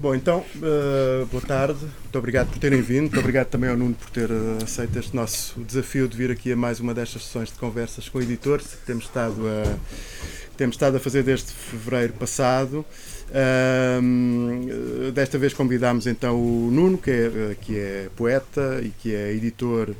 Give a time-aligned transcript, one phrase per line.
[0.00, 3.94] Bom, então, uh, boa tarde, muito obrigado por terem vindo, muito obrigado também ao Nuno
[3.94, 7.50] por ter uh, aceito este nosso desafio de vir aqui a mais uma destas sessões
[7.50, 9.76] de conversas com editores que temos estado a,
[10.56, 12.82] temos estado a fazer desde fevereiro passado.
[13.28, 19.34] Uh, desta vez convidámos então o Nuno, que é, que é poeta e que é
[19.34, 19.94] editor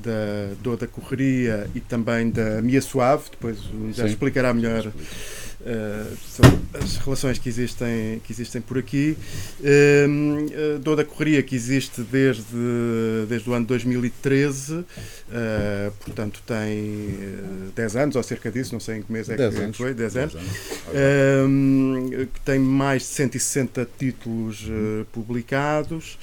[0.00, 3.58] da Dor da Correria e também da Mia Suave, depois
[3.92, 4.90] já explicará melhor
[5.62, 9.16] Uh, são as relações que existem, que existem por aqui.
[9.60, 12.44] Uh, uh, a Correria que existe desde,
[13.28, 14.84] desde o ano 2013, uh,
[16.04, 17.16] portanto tem
[17.76, 19.76] 10 anos ou cerca disso, não sei em que mês é que anos.
[19.76, 22.28] foi, 10 anos, 10 anos.
[22.32, 24.66] que tem mais de 160 títulos
[25.12, 26.18] publicados.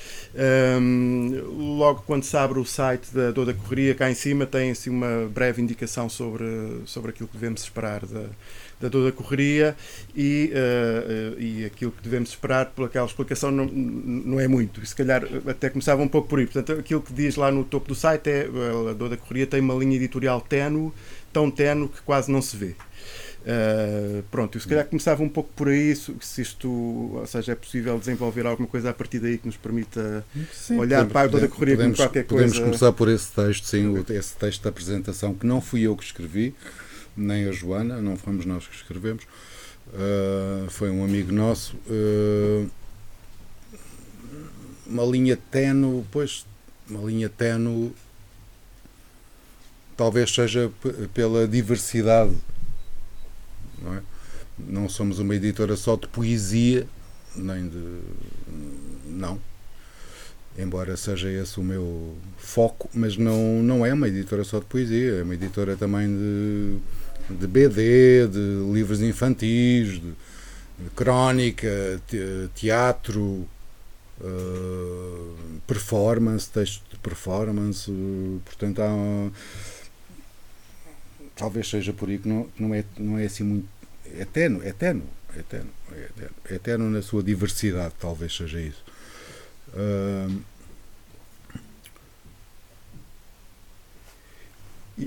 [1.57, 4.89] logo quando se abre o site da Dor da Correria, cá em cima tem assim,
[4.89, 6.45] uma breve indicação sobre,
[6.85, 8.25] sobre aquilo que devemos esperar da
[8.79, 9.75] da toda a correria
[10.15, 14.85] e, uh, e aquilo que devemos esperar por aquela explicação não, não é muito.
[14.85, 16.45] Se calhar até começava um pouco por aí.
[16.45, 18.47] Portanto, aquilo que diz lá no topo do site é
[18.89, 20.91] a Dor da Correria tem uma linha editorial ténue,
[21.33, 22.75] tão ténue que quase não se vê.
[23.39, 27.55] Uh, pronto, eu se calhar começava um pouco por aí, se isto, ou seja, é
[27.55, 31.29] possível desenvolver alguma coisa a partir daí que nos permita sim, olhar podemos, para a
[31.29, 32.65] toda a correria podemos, como qualquer podemos coisa.
[32.65, 36.03] Podemos começar por esse texto, sim, esse texto da apresentação, que não fui eu que
[36.03, 36.53] escrevi,
[37.19, 39.25] nem a Joana, não fomos nós que escrevemos,
[39.87, 41.75] uh, foi um amigo nosso.
[41.87, 42.69] Uh,
[44.87, 46.45] uma linha tenue, pois,
[46.89, 47.93] uma linha tenue,
[49.95, 50.71] talvez seja
[51.13, 52.35] pela diversidade,
[53.81, 54.01] não é?
[54.57, 56.87] Não somos uma editora só de poesia,
[57.35, 57.99] nem de.
[59.05, 59.39] Não.
[60.57, 65.19] Embora seja esse o meu foco, mas não, não é uma editora só de poesia,
[65.19, 66.77] é uma editora também de
[67.29, 70.13] de BD, de livros infantis, de,
[70.95, 73.47] crónica, te, teatro,
[74.21, 75.35] uh,
[75.67, 77.91] performance, texto de performance.
[78.45, 79.31] Portanto, há,
[81.35, 83.67] talvez seja por aí que não, não, é, não é assim muito.
[84.17, 85.03] É tenue, é tenue,
[85.37, 85.69] é tenue,
[86.49, 88.83] é é na sua diversidade, talvez seja isso.
[89.69, 90.41] Uh,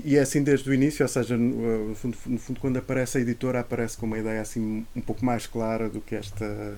[0.03, 3.21] E é assim desde o início, ou seja, no fundo, no fundo, quando aparece a
[3.21, 6.75] editora, aparece com uma ideia assim um pouco mais clara do que esta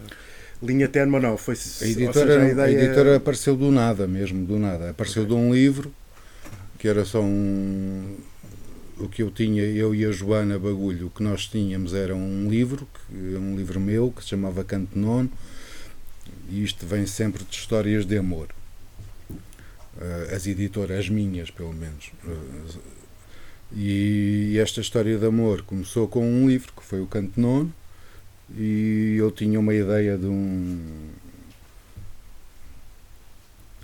[0.61, 1.37] linha termo não.
[1.37, 2.79] Foi, a editora, seja, a, ideia...
[2.79, 4.89] a editora apareceu do nada mesmo, do nada.
[4.89, 5.35] Apareceu okay.
[5.35, 5.93] de um livro
[6.77, 8.15] que era só um.
[8.97, 12.47] O que eu tinha, eu e a Joana Bagulho, o que nós tínhamos era um
[12.49, 15.29] livro, que, um livro meu, que se chamava Canto Nono,
[16.49, 18.47] e isto vem sempre de histórias de amor.
[19.29, 22.79] Uh, as editoras, as minhas pelo menos, uh,
[23.73, 27.73] e esta história de amor começou com um livro que foi o Canto Nono,
[28.55, 31.09] e eu tinha uma ideia de um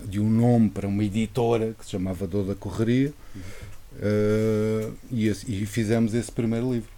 [0.04, 3.12] de um nome para uma editora que se chamava Dor da Correria
[3.94, 6.90] uh, e, e, fizemos esse primeiro livro.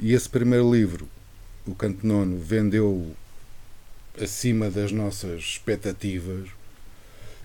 [0.00, 1.08] E esse primeiro livro,
[1.66, 3.14] o Canto Nono, vendeu
[4.20, 6.48] acima das nossas expectativas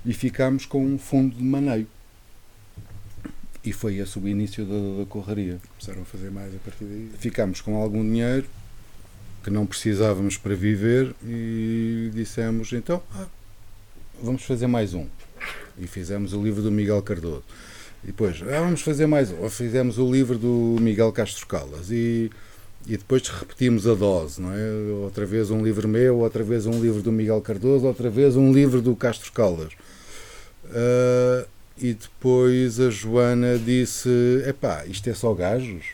[0.06, 1.88] e ficámos com um fundo de maneio.
[3.64, 5.60] E foi esse o início da, da correria.
[5.78, 7.10] Começaram a fazer mais a partir daí?
[7.20, 8.46] Ficámos com algum dinheiro
[9.44, 13.26] que não precisávamos para viver e dissemos então ah,
[14.22, 15.08] vamos fazer mais um.
[15.78, 17.44] E fizemos o livro do Miguel Cardoso.
[18.04, 19.50] E depois, ah, vamos fazer mais um.
[19.50, 21.90] Fizemos o livro do Miguel Castro Calas.
[21.90, 22.30] E,
[22.86, 24.72] e depois repetimos a dose, não é?
[25.04, 28.54] Outra vez um livro meu, outra vez um livro do Miguel Cardoso, outra vez um
[28.54, 29.74] livro do Castro Calas.
[30.66, 31.48] Uh,
[31.80, 34.10] e depois a Joana disse:
[34.46, 35.86] Epá, isto é só gajos?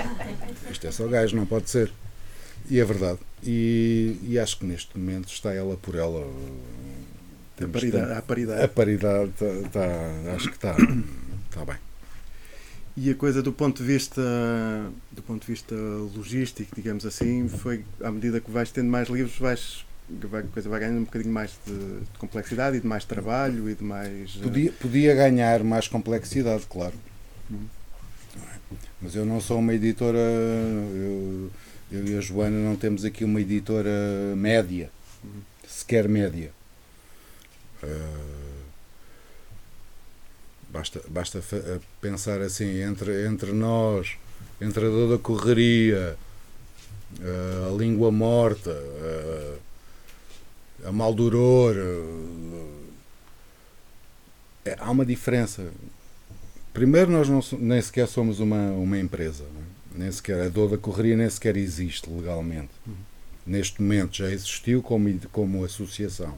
[0.70, 1.90] isto é só gajos, não pode ser.
[2.68, 3.18] E é verdade.
[3.42, 6.26] E, e acho que neste momento está ela por ela.
[7.62, 8.62] A paridade, a paridade.
[8.62, 10.76] A paridade está, está, acho que está,
[11.50, 11.76] está bem.
[12.96, 14.22] E a coisa do ponto de vista
[15.10, 19.36] do ponto de vista logístico, digamos assim, foi à medida que vais tendo mais livros,
[19.38, 23.70] vais a coisa vai ganhando um bocadinho mais de, de, complexidade e de mais trabalho
[23.70, 24.36] e de mais.
[24.38, 26.94] Eh, podia, podia ganhar mais complexidade, claro.
[27.50, 27.66] Uhum.
[29.00, 30.18] Mas eu não sou uma editora.
[30.18, 31.50] Eu,
[31.90, 33.90] eu, e a Joana não temos aqui uma editora
[34.36, 34.90] média,
[35.22, 35.40] uhum.
[35.66, 36.52] sequer média.
[37.82, 38.64] Uh,
[40.68, 41.42] basta basta
[42.00, 44.16] pensar assim: entre, entre nós,
[44.60, 46.16] entre a dor da correria,
[47.20, 48.70] uh, a língua morta.
[48.70, 49.73] Uh,
[50.84, 51.74] a Maldoror.
[54.64, 55.70] É, há uma diferença.
[56.72, 59.44] Primeiro, nós não, nem sequer somos uma, uma empresa.
[59.44, 59.98] É?
[59.98, 62.70] Nem sequer, a dor da correria nem sequer existe legalmente.
[62.86, 62.94] Uhum.
[63.46, 66.36] Neste momento já existiu como, como associação.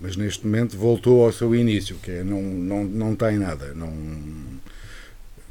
[0.00, 3.72] Mas neste momento voltou ao seu início, que é não, não, não tem nada.
[3.72, 3.90] Não,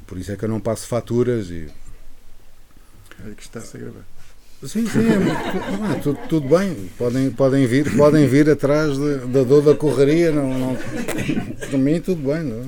[0.05, 1.67] por isso é que eu não passo faturas e.
[3.25, 4.14] É que está-se a gravar.
[4.67, 6.89] Sim, sim, é, é, tudo, tudo bem.
[6.97, 10.31] Podem, podem, vir, podem vir atrás da dor da correria.
[10.31, 10.75] Não, não,
[11.69, 12.41] para mim, tudo bem.
[12.41, 12.67] Não.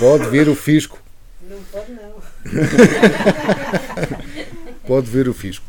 [0.00, 0.98] Pode vir o fisco.
[1.48, 2.16] Não pode, não.
[4.86, 5.64] pode vir o fisco.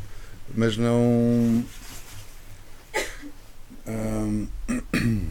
[0.56, 1.63] Mas não.
[3.88, 4.47] Hum,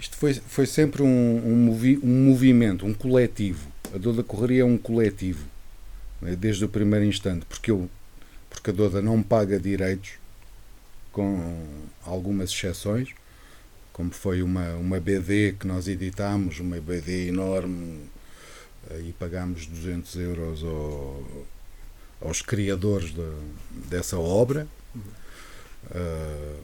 [0.00, 3.68] isto foi, foi sempre um, um, movi, um movimento, um coletivo.
[3.94, 5.53] A dor da correria é um coletivo
[6.36, 7.88] desde o primeiro instante, porque, eu,
[8.48, 10.12] porque a Doda não paga direitos,
[11.12, 13.10] com algumas exceções,
[13.92, 18.10] como foi uma, uma BD que nós editámos, uma BD enorme,
[19.00, 21.46] e pagámos 200 euros ao,
[22.20, 24.66] aos criadores de, dessa obra.
[25.86, 26.60] Uh,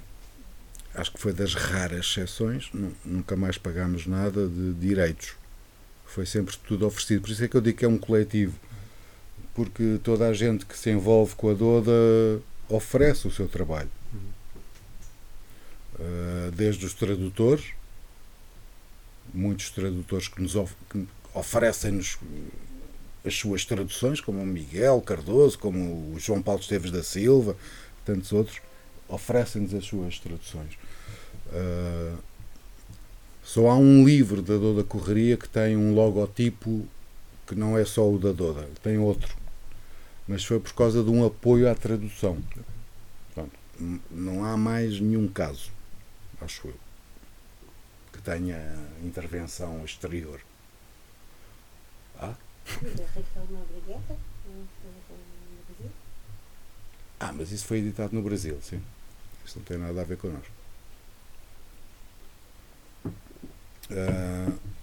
[0.95, 2.71] acho que foi das raras exceções,
[3.05, 5.35] nunca mais pagámos nada de direitos.
[6.07, 7.23] Foi sempre tudo oferecido.
[7.23, 8.55] Por isso é que eu digo que é um coletivo
[9.55, 11.93] porque toda a gente que se envolve com a Doda
[12.69, 13.91] oferece o seu trabalho.
[15.99, 17.73] Uh, desde os tradutores,
[19.35, 20.75] muitos tradutores que nos of
[21.35, 22.19] oferecem-nos
[23.25, 27.57] as suas traduções, como o Miguel Cardoso, como o João Paulo Esteves da Silva,
[28.05, 28.61] tantos outros,
[29.09, 30.75] oferecem-nos as suas traduções.
[31.49, 32.19] Uh,
[33.45, 36.87] só há um livro da Doda Correria que tem um logotipo
[37.47, 39.40] que não é só o da Doda, tem outro
[40.31, 42.41] mas foi por causa de um apoio à tradução.
[43.35, 43.59] Pronto,
[44.09, 45.73] não há mais nenhum caso,
[46.41, 46.75] acho eu,
[48.13, 48.57] que tenha
[49.03, 50.41] intervenção exterior.
[52.17, 52.35] Ah?
[57.19, 58.81] Ah, mas isso foi editado no Brasil, sim.
[59.45, 60.53] Isso não tem nada a ver connosco.
[63.91, 64.80] Uh, mas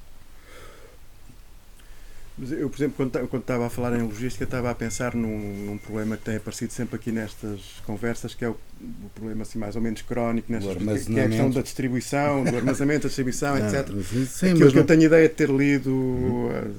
[2.51, 5.77] eu, por exemplo, quando, quando estava a falar em logística, estava a pensar num, num,
[5.77, 9.75] problema que tem aparecido sempre aqui nestas conversas, que é o, o problema assim, mais
[9.75, 13.59] ou menos crónico, nestas, que, é a questão da distribuição, do armazenamento, da distribuição, ah,
[13.59, 13.87] etc.
[14.27, 16.47] Sim, Aquilo que eu tenho ideia de ter lido uhum.
[16.49, 16.75] uh,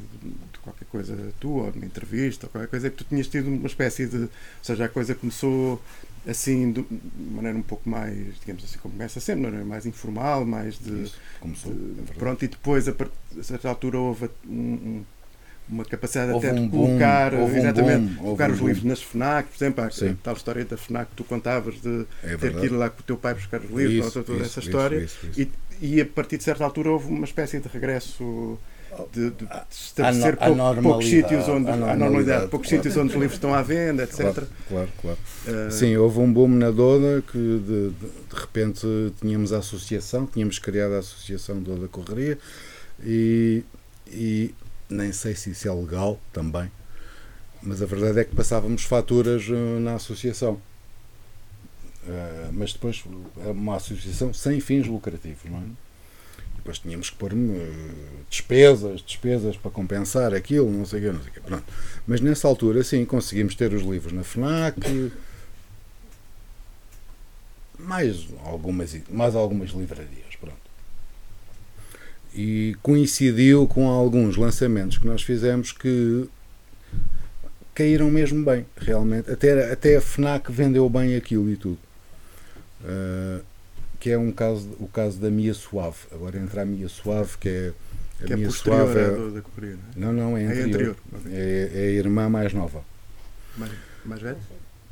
[0.53, 3.27] de qualquer coisa tua, ou de uma entrevista, ou qualquer coisa, é que tu tinhas
[3.27, 4.17] tido uma espécie de.
[4.17, 4.31] Ou
[4.63, 5.83] seja, a coisa começou
[6.25, 6.85] assim de
[7.33, 9.65] maneira um pouco mais, digamos assim, como começa sempre, não é?
[9.65, 11.03] mais informal, mais de.
[11.03, 11.73] Isso, começou.
[11.73, 15.05] De, é pronto, e depois, a, a certa altura, houve um, um
[15.69, 19.03] uma capacidade houve até um de colocar, boom, exatamente, um boom, colocar os livros nas
[19.03, 19.91] FNAC, por exemplo, a,
[20.23, 23.03] tal história da FNAC que tu contavas de é ter que ir lá com o
[23.03, 25.51] teu pai buscar os livros, isso, toda isso, essa história, isso, e,
[25.81, 28.59] e, a partir de certa altura houve uma espécie de regresso
[29.13, 32.83] de, de, de estabelecer a, a pou, poucos sítios onde a normalidade, normalidade poucos claro.
[32.83, 34.19] sítios onde os livros estão à venda, etc.
[34.19, 34.89] Claro, claro.
[35.01, 35.19] claro.
[35.47, 38.87] Uh, Sim, houve um boom na Doda que de, de, repente
[39.21, 42.39] tínhamos a associação, tínhamos criado a associação Doda Correria
[43.05, 43.63] e,
[44.11, 44.55] e
[44.89, 46.71] nem sei se isso é legal também,
[47.63, 50.61] mas a verdade é que passávamos faturas eh, na associação.
[52.07, 53.05] Uh, mas depois
[53.45, 55.65] é uma associação sem fins lucrativos, não é?
[56.57, 57.33] Depois tínhamos que pôr
[58.31, 61.41] despesas, despesas para compensar aquilo, não sei o quê, não sei o quê.
[61.41, 61.65] Pronto.
[62.07, 65.13] Mas nessa altura, sim, conseguimos ter os livros na FNAC,
[67.79, 70.29] mais algumas, mais algumas livrarias
[72.35, 76.29] e coincidiu com alguns lançamentos que nós fizemos que
[77.75, 79.31] caíram mesmo bem, realmente.
[79.31, 81.79] Até, até a FNAC vendeu bem aquilo e tudo.
[82.81, 83.43] Uh,
[84.01, 85.99] que é um caso, o caso da Mia Suave.
[86.13, 87.73] Agora entra a Mia Suave, que é.
[88.21, 90.13] A que é Mia é Suave é, da Correia, não é?
[90.13, 90.57] Não, não, é anterior.
[90.59, 90.97] É, anterior.
[91.27, 92.83] É, é, a irmã mais nova.
[93.57, 93.73] Mais,
[94.05, 94.39] mais velha?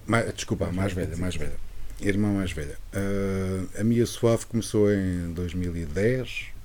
[0.06, 1.56] Mais, desculpa, mais, mais velha, mais velha.
[2.00, 2.76] Irmã mais velha.
[2.94, 6.55] Uh, a Mia Suave começou em 2010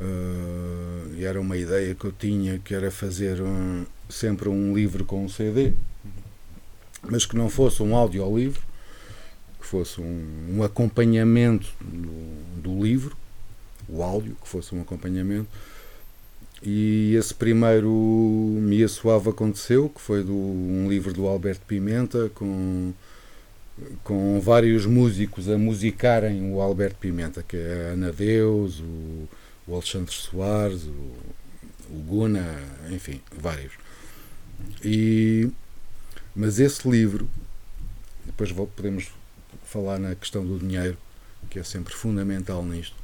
[0.00, 5.04] Uh, e era uma ideia que eu tinha que era fazer um, sempre um livro
[5.04, 5.72] com um CD,
[7.02, 8.60] mas que não fosse um audiolivro,
[9.60, 13.16] que fosse um, um acompanhamento do, do, livro,
[13.88, 15.48] o áudio, que fosse um acompanhamento.
[16.62, 22.92] E esse primeiro Mia Suave aconteceu, que foi do, um livro do Alberto Pimenta, com,
[24.02, 29.28] com vários músicos a musicarem o Alberto Pimenta, que é Ana Deus, o
[29.66, 31.16] o Alexandre Soares, o,
[31.90, 32.56] o Guna,
[32.90, 33.72] enfim, vários.
[34.82, 35.50] E,
[36.34, 37.28] mas esse livro,
[38.24, 39.10] depois podemos
[39.64, 40.96] falar na questão do dinheiro,
[41.50, 42.96] que é sempre fundamental nisto.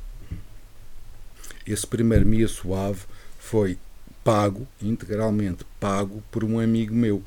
[1.66, 3.02] Esse primeiro Mia Suave
[3.38, 3.78] foi
[4.24, 7.22] pago, integralmente pago, por um amigo meu,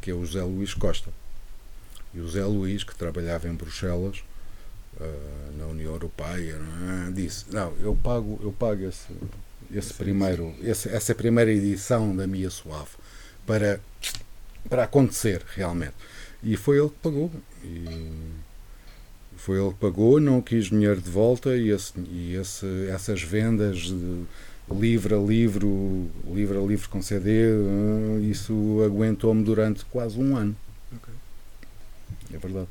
[0.00, 1.10] que é o José Luís Costa.
[2.14, 4.22] E o José Luís, que trabalhava em Bruxelas,
[5.00, 7.10] uh, na União Europeia, não é?
[7.10, 9.06] disse: Não, eu pago, eu pago esse,
[9.74, 12.90] esse primeiro, esse, essa primeira edição da Mia Suave
[13.46, 13.80] para,
[14.68, 15.94] para acontecer realmente.
[16.42, 17.30] E foi ele que pagou.
[17.64, 18.12] E
[19.36, 23.78] foi ele que pagou, não quis dinheiro de volta e, esse, e esse, essas vendas
[23.78, 24.24] de
[24.70, 30.54] livro a livro, livro a livro com CD, eh, isso aguentou-me durante quase um ano.
[30.94, 31.14] Ok.
[32.34, 32.68] É verdade.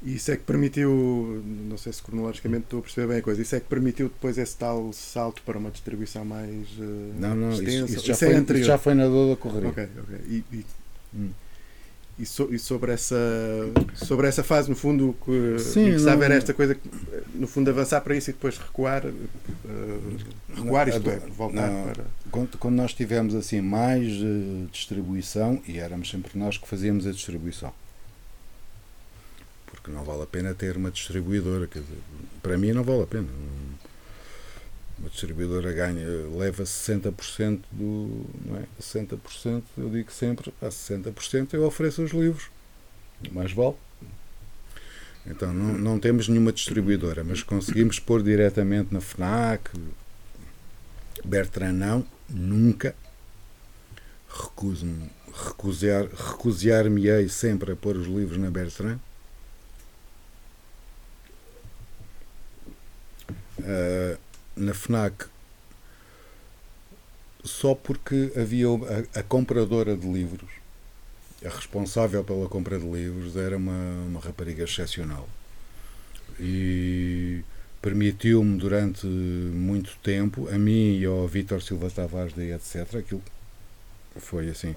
[0.00, 3.42] E isso é que permitiu, não sei se cronologicamente estou a perceber bem a coisa,
[3.42, 7.50] isso é que permitiu depois esse tal salto para uma distribuição mais uh, Não, não,
[7.50, 7.92] isso, extensa?
[7.96, 8.60] isso já, Isso é foi, anterior.
[8.60, 9.70] isso já foi na dor da correria.
[9.70, 10.16] Ok, ok.
[10.28, 10.66] E, e-
[11.16, 11.30] Hum.
[12.18, 13.16] e so- e sobre essa
[13.96, 16.88] sobre essa fase no fundo que Sim, interessava não- era esta coisa que,
[17.34, 19.12] no fundo avançar para isso e depois recuar uh,
[20.54, 21.84] recuar Não, isto é, voltar não.
[21.92, 27.06] para Quando, quando nós tivemos assim mais eh, distribuição, e éramos sempre nós que fazíamos
[27.06, 27.72] a distribuição.
[29.88, 31.66] Porque não vale a pena ter uma distribuidora.
[31.66, 31.98] Quer dizer,
[32.42, 33.26] para mim não vale a pena.
[34.98, 38.26] Uma distribuidora ganha, leva 60% do.
[38.44, 38.64] Não é?
[38.80, 42.50] 60%, eu digo sempre, a 60% eu ofereço os livros.
[43.32, 43.76] Mais vale.
[45.26, 49.70] Então não, não temos nenhuma distribuidora, mas conseguimos pôr diretamente na FNAC,
[51.24, 52.94] Bertrand não, nunca.
[54.28, 58.98] Recuso-me, recusar, recusear-me-ei sempre a pôr os livros na Bertrand.
[64.56, 65.26] Na FNAC,
[67.44, 70.50] só porque havia a, a compradora de livros,
[71.44, 75.28] a responsável pela compra de livros, era uma, uma rapariga excepcional.
[76.40, 77.42] E
[77.80, 83.22] permitiu-me durante muito tempo, a mim e ao Vítor Silva Tavares da etc, aquilo
[84.16, 84.74] foi assim,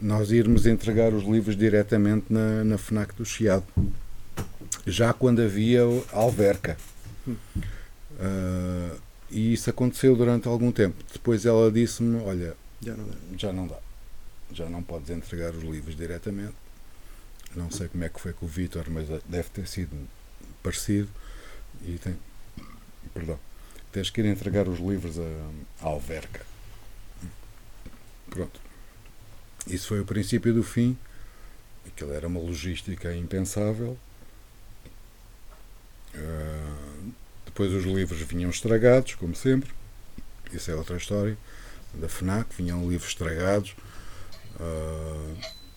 [0.00, 3.66] nós irmos entregar os livros diretamente na, na FNAC do Chiado.
[4.86, 6.76] Já quando havia alverca.
[8.20, 8.96] Ah,
[9.30, 11.02] e isso aconteceu durante algum tempo.
[11.12, 13.16] Depois ela disse-me, olha, já não dá.
[13.36, 13.78] já não dá.
[14.52, 16.54] Já não podes entregar os livros diretamente.
[17.54, 19.96] Não sei como é que foi com o Vítor, mas deve ter sido
[20.62, 21.08] parecido.
[21.84, 22.16] E tem,
[23.14, 23.38] perdão,
[23.92, 26.44] tens que ir entregar os livros à, à Alverca.
[28.28, 28.60] Pronto.
[29.66, 30.96] Isso foi o princípio do fim.
[31.86, 33.96] Aquilo era uma logística impensável.
[36.14, 36.89] Ah,
[37.60, 39.70] depois os livros vinham estragados, como sempre.
[40.52, 41.36] Isso é outra história.
[41.94, 43.74] Da FNAC, vinham livros estragados.
[44.58, 45.34] Ah,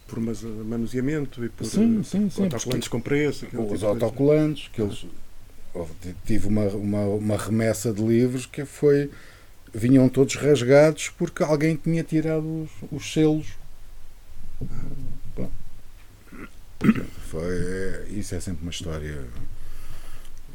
[0.07, 3.87] por mas- manuseamento e por Sim, uh, sim, sim, autocolantes com preço tipo os coisa.
[3.87, 5.05] autocolantes, que eles
[6.25, 9.09] tive uma, uma, uma remessa de livros que foi
[9.73, 13.47] vinham todos rasgados porque alguém tinha tirado os, os selos.
[17.29, 19.25] Foi, isso é sempre uma história.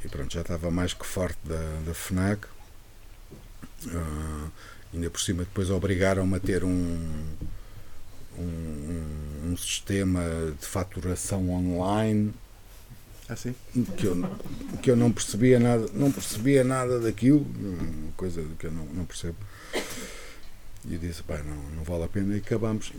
[0.04, 2.46] E pronto, já estava mais que forte da, da FNAC.
[3.88, 4.48] Ah,
[4.92, 7.36] ainda por cima depois obrigaram-me a ter um,
[8.38, 10.22] um, um- sistema
[10.60, 12.32] de faturação online
[13.28, 13.54] Ah, sim?
[13.96, 14.16] que eu,
[14.82, 19.04] que eu não percebia nada, não percebia nada daquilo, uma coisa que eu não, não
[19.04, 19.36] percebo.
[20.84, 22.92] E eu disse, pá, não, não vale a pena e acabamos.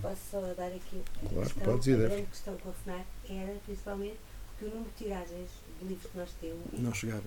[0.00, 2.08] Posso só dar aqui a Claro, questão, podes ir, a deve.
[2.14, 4.16] grande questão com a FNAC era principalmente
[4.58, 5.50] que o número de tiragens
[5.82, 6.58] de livros que nós temos.
[6.78, 7.22] Não chegava.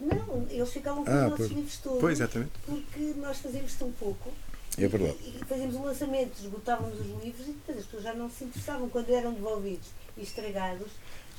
[0.00, 1.50] Não, eles ficavam com Ah, os nossos pois.
[1.50, 2.00] livros todos.
[2.00, 2.50] Pois, exatamente.
[2.66, 4.30] Porque nós fazíamos tão pouco
[4.76, 5.16] É verdade.
[5.24, 8.88] e fazíamos um lançamento, esgotávamos os livros e depois as pessoas já não se interessavam.
[8.90, 10.88] Quando eram devolvidos e estragados,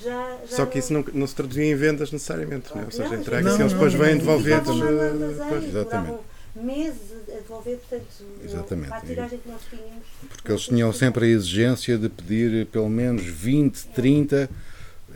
[0.01, 0.37] já.
[0.49, 2.83] já Só que isso não, não se traduzia em vendas necessariamente, né?
[2.85, 4.69] ou seja, Não, entrega-se não, e eles não, depois não, vêm não, devolvidos.
[4.69, 5.63] Uh, pois.
[5.63, 5.73] Exatamente.
[5.73, 6.23] demoravam
[6.55, 8.87] meses a devolver, portanto, não- Exatamente.
[8.89, 10.03] para a tiragem que nós tínhamos.
[10.29, 14.49] Porque eles tinham sempre a exigência de pedir pelo menos 20, 30.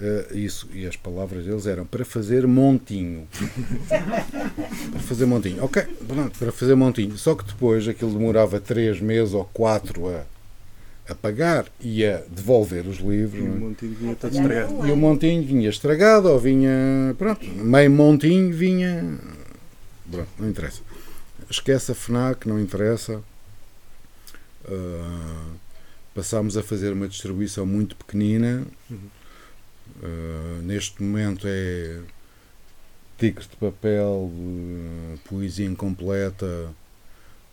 [0.01, 3.27] Eh, isso, e as palavras deles eram para fazer montinho.
[3.88, 5.63] para fazer montinho.
[5.63, 7.15] Ok, pronto, para fazer montinho.
[7.20, 10.24] Só que depois aquilo demorava 3 meses ou 4 a,
[11.08, 13.43] a pagar e a devolver os livros.
[13.43, 13.60] E o é?
[13.60, 14.88] montinho vinha todo estragado.
[14.88, 17.15] E o montinho vinha estragado ou vinha.
[17.20, 19.20] Pronto, meio montinho vinha.
[20.10, 20.81] Pronto, não interessa.
[21.48, 23.22] Esquece a FNAC, não interessa.
[24.67, 25.53] Ah,
[26.15, 28.65] passámos a fazer uma distribuição muito pequenina.
[28.89, 29.21] Uhum.
[30.01, 32.01] Ah, neste momento é
[33.17, 36.74] Tigre de Papel, eh, Poesia Incompleta,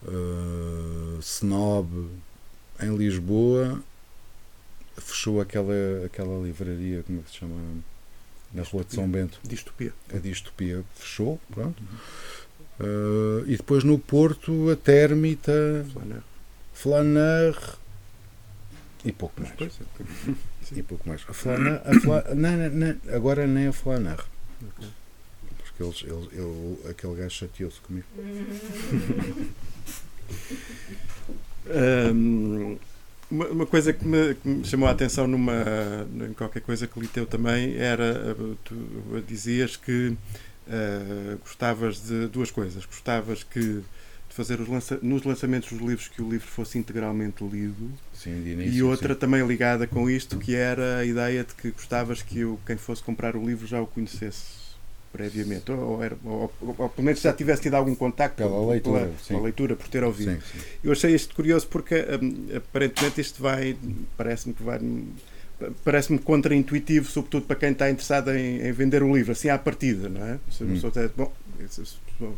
[0.06, 2.08] eh, Snob,
[2.80, 3.82] em Lisboa.
[4.96, 5.74] Fechou aquela,
[6.06, 7.54] aquela livraria, como é que se chama?
[8.52, 9.92] Na Rua de São Bento, Distopia.
[10.12, 11.82] a Distopia fechou, pronto.
[12.80, 16.22] Eh, e depois no Porto, a Térmita, Flaner.
[16.72, 17.58] Flaner,
[19.04, 19.54] E pouco mais.
[20.68, 21.24] Pois, E pouco mais.
[21.28, 24.18] A Flaner, a não, não, não, agora nem a Flaner.
[24.58, 28.06] Porque eles, eles, ele, aquele gajo chateou-se comigo.
[31.70, 32.78] Hum,
[33.30, 35.52] uma, uma coisa que me, que me chamou a atenção numa,
[36.28, 38.74] em qualquer coisa que li teu também era, uh, tu
[39.26, 40.16] dizias que
[40.66, 42.86] uh, gostavas de duas coisas.
[42.86, 43.82] Gostavas que
[44.38, 48.72] fazer os lança, nos lançamentos dos livros que o livro fosse integralmente lido Sim, início,
[48.72, 49.18] e outra sim.
[49.20, 53.02] também ligada com isto que era a ideia de que gostavas que eu, quem fosse
[53.02, 54.68] comprar o livro já o conhecesse
[55.12, 59.10] previamente ou, ou, era, ou, ou- pelo menos já tivesse tido algum contacto Pela leitura,
[59.26, 60.64] pela, leitura por ter ouvido Sim, sim.
[60.84, 63.76] eu achei isto curioso porque hum, aparentemente isto vai,
[64.16, 64.78] parece-me que vai,
[65.84, 70.08] parece-me contraintuitivo, sobretudo para quem está interessado em, em vender o livro, assim à partida,
[70.08, 70.38] não é?
[70.48, 70.80] Se Hum.
[71.16, 71.32] bom,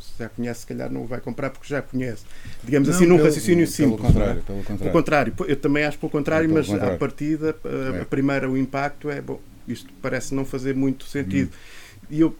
[0.00, 2.24] se, já conhece, se calhar não vai comprar porque já conhece.
[2.62, 4.00] Digamos Não, assim, num raciocínio pelo simples.
[4.00, 4.06] é?
[4.12, 4.92] Contrário, pelo Pelo contrário.
[4.92, 6.98] contrário, eu também acho pelo contrário, É pelo mas à contrário.
[6.98, 8.02] partida, a, É.
[8.02, 11.50] a primeira, o impacto é, bom, isto parece não fazer muito sentido.
[11.52, 12.06] Hum.
[12.10, 12.36] E eu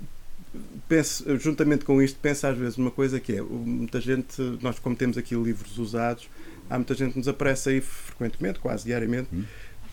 [0.89, 4.97] penso, juntamente com isto, penso às vezes uma coisa que é, muita gente, nós como
[4.97, 6.29] temos aqui livros usados,
[6.69, 9.45] há muita gente que nos aparece aí frequentemente, quase diariamente, Hum.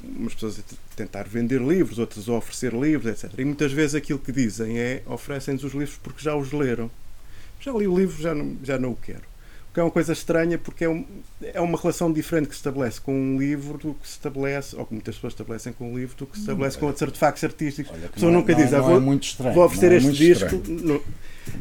[0.03, 3.31] umas pessoas a tentar vender livros, outras a oferecer livros, etc.
[3.37, 6.89] E muitas vezes aquilo que dizem é, oferecem-nos os livros porque já os leram.
[7.59, 9.21] Já li o livro, já não, já não o quero.
[9.69, 11.05] O que é uma coisa estranha porque é, um-
[11.41, 14.85] é uma relação diferente que se estabelece com um livro do que se estabelece, ou
[14.85, 17.91] que muitas pessoas estabelecem com um livro, do que se estabelece com outros artefactos artísticos.
[17.93, 19.53] Olha, A pessoa não é- nunca não é- diz, ah, não é vou, muito estranho.
[19.53, 20.55] vou oferecer não é este disco.
[20.67, 21.03] no-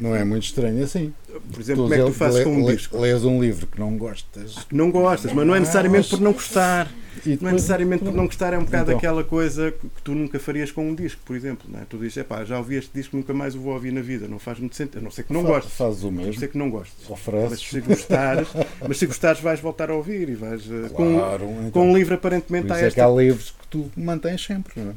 [0.01, 1.13] Não é muito estranho assim.
[1.53, 2.99] por exemplo, como é que tu fazes le- com um le- disco?
[2.99, 4.65] Lês um livro que não gostas.
[4.65, 6.91] Que não gostas, mas não é necessariamente por não gostar.
[7.25, 8.99] E Não é depois- necessariamente por não gostar, é um bocado Então.
[8.99, 11.69] aquela coisa que, tu nunca farias com um disco, por exemplo.
[11.71, 11.85] Não é?
[11.85, 14.29] Tu dizes, epá, já ouvi este disco, nunca mais o vou ouvir na vida.
[14.29, 14.99] Não faz muito sentido.
[14.99, 15.73] A não ser que não Fa- gostes.
[15.75, 16.41] Fazes o A não mesmo.
[16.41, 16.97] ser que não gostes.
[17.03, 17.61] Mas Ofereces.
[17.69, 18.49] se gostares,
[18.87, 21.71] mas se gostares vais voltar a ouvir e vais eh, com, Claro, então.
[21.71, 24.91] com um livro aparentemente há é que esta há livros que tu mantens sempre, não
[24.91, 24.95] é?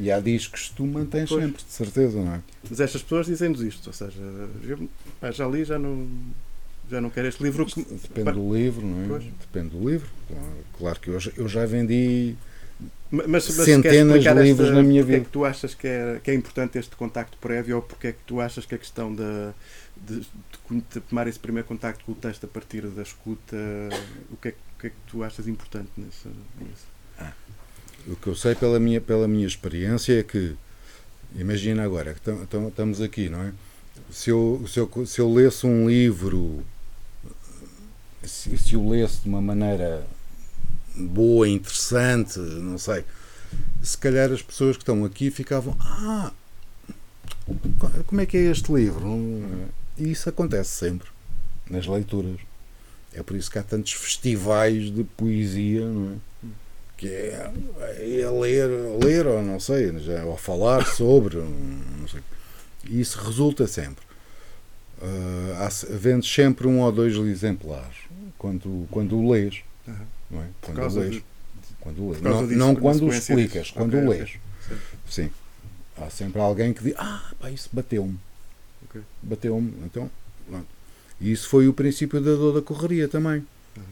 [0.00, 1.42] E há discos que tu mantens Pois.
[1.42, 2.40] sempre, de certeza, não é?
[2.70, 4.20] Mas estas pessoas dizem-nos isto, ou seja,
[4.64, 4.88] eu,
[5.20, 6.06] pá, já li, já não,
[6.90, 7.66] já não quero este livro.
[7.66, 9.08] que- Depende do livro, não é?
[9.08, 9.24] Pois.
[9.24, 10.08] Depende do livro.
[10.76, 12.34] Claro, que eu já, eu já vendi.
[13.10, 15.24] Mas, mas Centenas de livros esta- na minha é vida.
[15.24, 18.18] que tu achas que é, que é importante este contacto prévio ou porque é que
[18.26, 19.52] tu achas que a questão da,
[19.96, 20.26] de, de
[20.70, 23.56] de tomar esse primeiro contacto com o texto a partir da escuta,
[24.30, 26.28] o que é, que- o que, é que tu achas importante nisso?
[28.06, 30.54] O que eu sei pela minha, pela minha experiência é que,
[31.34, 33.52] imagina agora, que tam- tam- estamos aqui, não é?
[34.10, 36.62] Se eu, se eu, se eu lesse um livro,
[38.24, 40.06] se, se eu lesse de uma maneira
[40.94, 43.04] boa, interessante, não sei,
[43.82, 46.32] se calhar as pessoas que estão aqui ficavam, ah,
[47.78, 49.06] co- como é que é este livro?
[49.96, 51.08] E isso acontece sempre
[51.70, 52.38] nas leituras.
[53.12, 56.48] É por isso que há tantos festivais de poesia, não é?
[56.96, 57.50] Que é,
[58.22, 58.68] é ler,
[59.02, 62.20] ler ou não sei, já, ou falar sobre, não sei.
[62.88, 64.04] E isso resulta sempre.
[65.00, 67.96] Ah, há vendes sempre um ou dois exemplares
[68.38, 69.62] quando, quando o lês.
[69.86, 70.06] Aham.
[70.30, 70.46] Não é?
[70.60, 71.10] Por Quando o lês.
[71.14, 71.24] de-
[71.80, 72.22] Quando o lês.
[72.22, 74.30] Não, disso, não quando o explicas, quando Ok, o lês.
[75.08, 75.30] Sim.
[75.96, 78.18] Há sempre alguém que diz, ah, pá, isso bateu-me.
[78.88, 79.00] Ok.
[79.22, 79.72] Bateu-me.
[79.84, 80.10] Então,
[80.48, 80.66] pronto.
[81.20, 83.44] E isso foi o princípio da dor da correria também.
[83.76, 83.82] Uhum.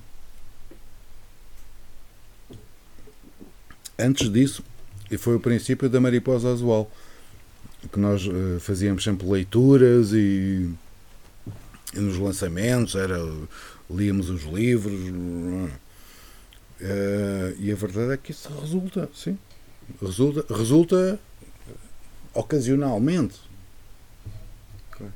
[3.99, 4.63] Antes disso,
[5.11, 6.91] e foi o princípio da mariposa azul,
[7.93, 10.69] que nós eh, fazíamos sempre leituras e,
[11.95, 13.19] e nos lançamentos era
[13.91, 14.99] líamos os livros
[16.81, 19.39] eh, e a verdade é que isso resulta, sim,
[20.01, 21.21] resulta, resulta
[22.35, 23.41] ocasionalmente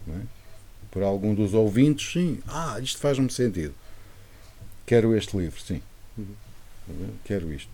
[0.06, 0.20] não é?
[0.90, 3.74] por algum dos ouvintes, sim, ah, isto faz-me sentido.
[4.84, 5.80] Quero este livro, sim.
[6.18, 7.10] Uhum.
[7.24, 7.70] Quero isto.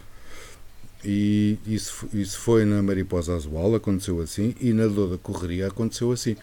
[1.05, 6.13] E isso, isso foi na Mariposa Azual, aconteceu assim, e na Dor da Correria aconteceu
[6.13, 6.37] assim.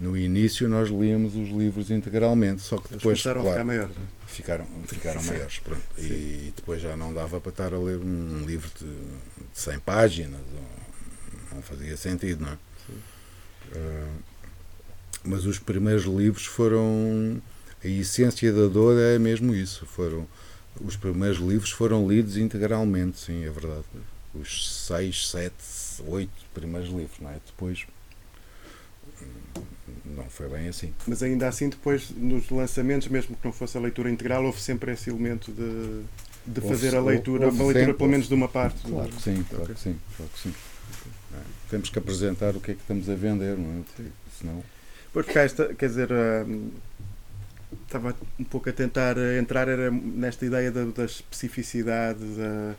[0.00, 3.64] No início nós líamos os livros integralmente, só que Eles depois começaram a claro, ficar
[3.66, 3.96] maiores.
[3.96, 4.26] é?
[4.26, 5.58] ficaram, ficaram maiores.
[5.58, 5.82] Pronto.
[5.98, 10.40] E depois já não dava para estar a ler um livro de, de 100 páginas.
[11.52, 12.58] Não fazia sentido, não é?
[13.74, 14.08] Ah,
[15.22, 17.42] mas os primeiros livros foram.
[17.84, 19.84] A essência da dor é mesmo isso.
[19.84, 20.26] Foram,
[20.80, 23.84] os primeiros livros foram lidos integralmente, sim, é verdade.
[24.34, 25.54] Os seis, sete,
[26.06, 27.38] oito primeiros livros, não é?
[27.44, 27.86] Depois.
[30.16, 30.92] Não foi bem assim.
[31.06, 34.92] Mas ainda assim, depois, nos lançamentos, mesmo que não fosse a leitura integral, houve sempre
[34.92, 36.02] esse elemento de,
[36.46, 38.82] de Houve- fazer a leitura, houve uma leitura sempre- pelo menos de uma parte.
[38.86, 39.74] do- Claro que sim, claro Ok.
[39.74, 40.54] que sim, claro que sim.
[41.32, 41.36] É,
[41.70, 44.04] Temos que apresentar o que é que estamos a vender, não é?
[44.38, 44.62] Senão,
[45.12, 46.70] Porque cá esta, quer dizer, hum,
[47.86, 52.74] estava um pouco a tentar entrar era nesta ideia da, da especificidade, da,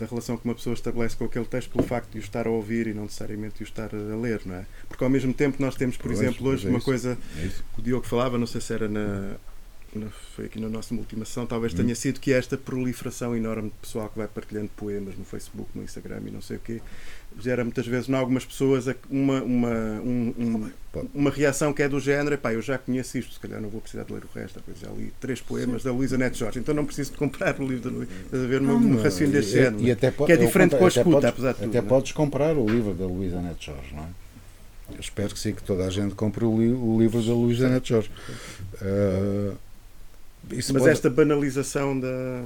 [0.00, 2.50] da relação que uma pessoa estabelece com aquele texto pelo facto de o estar a
[2.50, 4.66] ouvir e não necessariamente de o estar a ler, não é?
[4.88, 6.84] Porque ao mesmo tempo nós temos, por Pois, exemplo, hoje é uma isso.
[6.84, 9.34] coisa É que o Diogo falava, não sei se era na,
[9.94, 11.76] na- foi aqui na nossa última sessão, talvez Hum.
[11.78, 15.82] tenha sido que esta proliferação enorme de pessoal que vai partilhando poemas no Facebook, no
[15.82, 16.80] Instagram e não sei o quê,
[17.38, 19.68] gera muitas vezes em algumas pessoas uma, uma,
[20.00, 21.08] um- um- Pode.
[21.14, 23.80] uma reação que é do género, pá, eu já conheço isto, se calhar não vou
[23.80, 26.74] precisar de ler o resto, depois já li três poemas da Luísa Neto Jorge, então
[26.74, 29.52] não preciso de comprar o livro da Luísa, estás a ver um, um raciocínio deste
[29.52, 29.80] género.
[29.82, 31.68] e até po- que é diferente com a até escuta, podes- apesar de tudo.
[31.68, 31.88] Até não é?
[31.88, 34.08] podes comprar o livro da Luísa Neto Jorge, não é?
[34.94, 37.68] Eu espero que sim, que toda a gente compre o, li- o livro da Luísa
[37.68, 38.10] Neto Jorge.
[40.50, 42.42] Isso Mas pode- esta banalização da,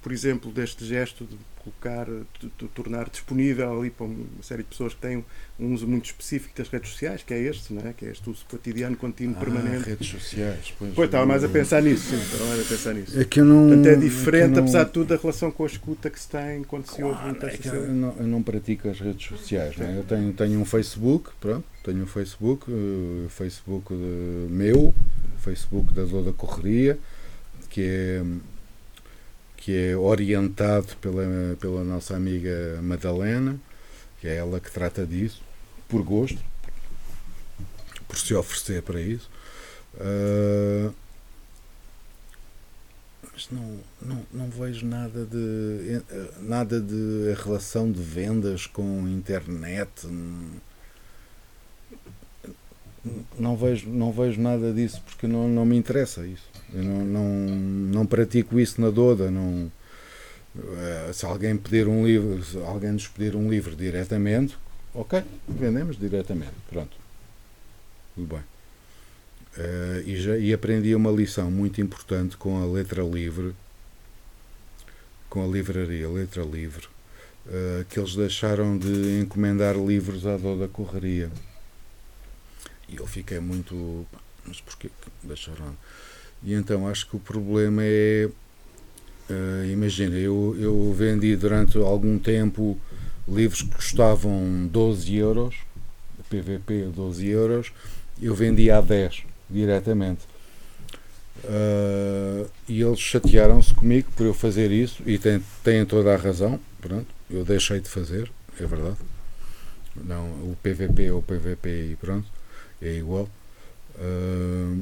[0.00, 2.06] por exemplo, deste gesto de colocar,
[2.74, 5.24] tornar disponível ali para uma série de pessoas que têm
[5.58, 7.92] um uso muito específico das redes sociais, que é este, não é?
[7.92, 9.88] Que é este uso cotidiano, contínuo, Ah, permanente.
[9.88, 10.72] redes sociais.
[10.78, 13.20] Pois, Pois estava mais a pensar nisso, sim, estava mais a pensar nisso.
[13.20, 13.66] É que eu não.
[13.68, 16.18] Portanto, é é diferente, eu não- apesar de tudo, a relação com a escuta que
[16.20, 17.84] se tem quando se ouve Claro, é texto que seu.
[17.84, 19.98] eu, não, eu não pratico as redes sociais, não é?
[19.98, 24.94] Eu tenho, tenho um Facebook, pronto, tenho um Facebook, eh, Facebook de- meu,
[25.38, 26.98] Facebook da da Correria,
[27.68, 28.22] que é,
[29.60, 33.58] que é orientado pela, pela nossa amiga Madalena,
[34.20, 35.42] que é ela que trata disso,
[35.88, 36.38] por gosto,
[38.08, 39.30] por se oferecer para isso.
[39.98, 40.92] Ah,
[43.32, 50.06] mas não, não, não vejo nada de eh, nada de relação de vendas com internet.
[50.06, 50.58] hum.
[53.38, 56.48] Não vejo, não vejo nada disso porque não, não me interessa isso.
[56.72, 59.30] Eu não, não, não pratico isso na Doda.
[59.30, 59.70] Não,
[60.56, 64.56] eh, se alguém pedir um livro, se alguém nos pedir um livro diretamente,
[64.94, 66.52] ok, vendemos diretamente.
[66.68, 66.96] Pronto.
[68.14, 68.44] Tudo bem.
[69.56, 73.54] Eh, e, já, e aprendi uma lição muito importante com a letra livre,
[75.28, 76.88] com a livraria Letra Livre,
[77.48, 81.30] eh, que eles deixaram de encomendar livros à dor da correria.
[82.92, 84.06] E eu fiquei muito.
[84.12, 85.76] "Pá, Mas porquê que deixaram?
[86.42, 88.28] E então acho que o problema é.
[89.28, 92.78] eh, imagina, eu, eu vendi durante algum tempo
[93.28, 95.54] livros que custavam 12 euros,
[96.28, 97.72] PVP 12 euros,
[98.20, 100.22] eu vendi a 10 diretamente.
[101.44, 106.58] Ah, e eles chatearam-se comigo por eu fazer isso e têm, têm toda a razão.
[106.80, 108.96] Pronto, eu deixei de fazer, é verdade.
[110.04, 112.26] Não, o PVP é o PVP e pronto,
[112.82, 113.28] é igual.
[113.98, 114.78] Ah,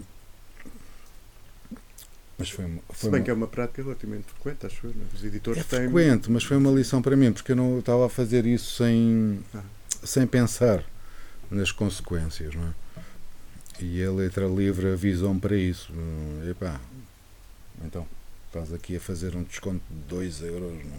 [2.39, 4.91] mas foi, uma- Se foi bem uma- que é uma prática relativamente frequente, acho eu.
[4.91, 4.95] é?
[5.17, 5.89] Os editores é têm.
[5.91, 9.41] frequente, mas foi uma lição para mim, porque eu não estava a fazer isso sem,
[9.55, 9.63] Ah.
[10.05, 10.85] sem pensar
[11.51, 12.73] nas consequências, não é?
[13.81, 15.93] E a letra livre avisou-me para isso.
[16.49, 16.81] Epá,
[17.85, 18.07] então,
[18.47, 20.97] estás aqui a fazer um desconto de 2 euros não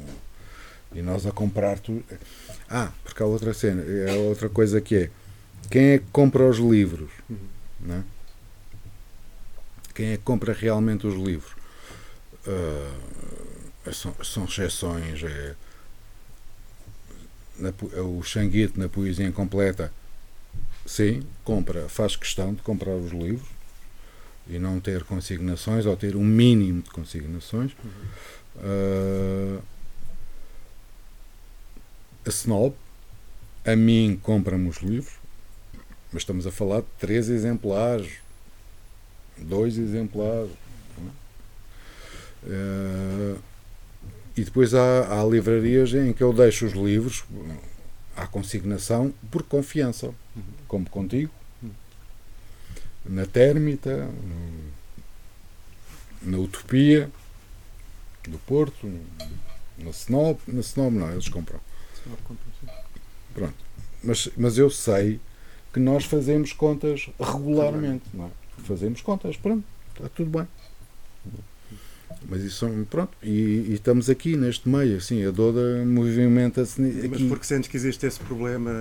[0.96, 1.00] é?
[1.00, 2.04] e nós a comprar tudo.
[2.70, 5.10] Ah, porque há outra cena, é outra coisa que é
[5.70, 7.12] quem é que compra os livros?
[7.30, 7.38] Uhum.
[7.80, 8.04] não é?
[9.94, 11.54] Quem é que compra realmente os livros?
[12.48, 15.24] Ah, são, são exceções.
[15.24, 15.56] É,
[17.58, 19.92] na é o Xanguito na poesia incompleta,
[20.86, 23.48] sim, compra, faz questão de comprar os livros
[24.48, 27.76] e não ter consignações ou ter um mínimo de consignações.
[28.58, 29.62] Ah,
[32.26, 32.76] a Snob,
[33.66, 35.19] a mim, compra-me os livros,
[36.12, 38.12] mas estamos a falar de três exemplares,
[39.38, 40.52] dois exemplares.
[40.98, 41.10] é?
[42.48, 43.36] Eh,
[44.38, 47.26] e depois há, há livrarias em que eu deixo os livros
[48.16, 50.14] à consignação por confiança,
[50.68, 51.32] como contigo,
[53.06, 54.70] na Térmita, no-
[56.32, 57.10] na Utopia
[58.28, 58.88] do Porto,
[59.78, 61.60] na Snob, na Snob não, eles compram.
[64.04, 65.20] Mas, mas eu sei
[65.74, 68.30] que nós fazemos contas regularmente, não é?
[68.64, 69.64] Fazemos contas, pronto,
[69.96, 70.48] está tudo bem.
[72.28, 73.30] Mas isso são, pronto, e,
[73.70, 77.28] e estamos aqui neste meio, assim, a Doda movimenta-se ni- Mas aqui.
[77.30, 78.72] porque sentes que existe esse problema.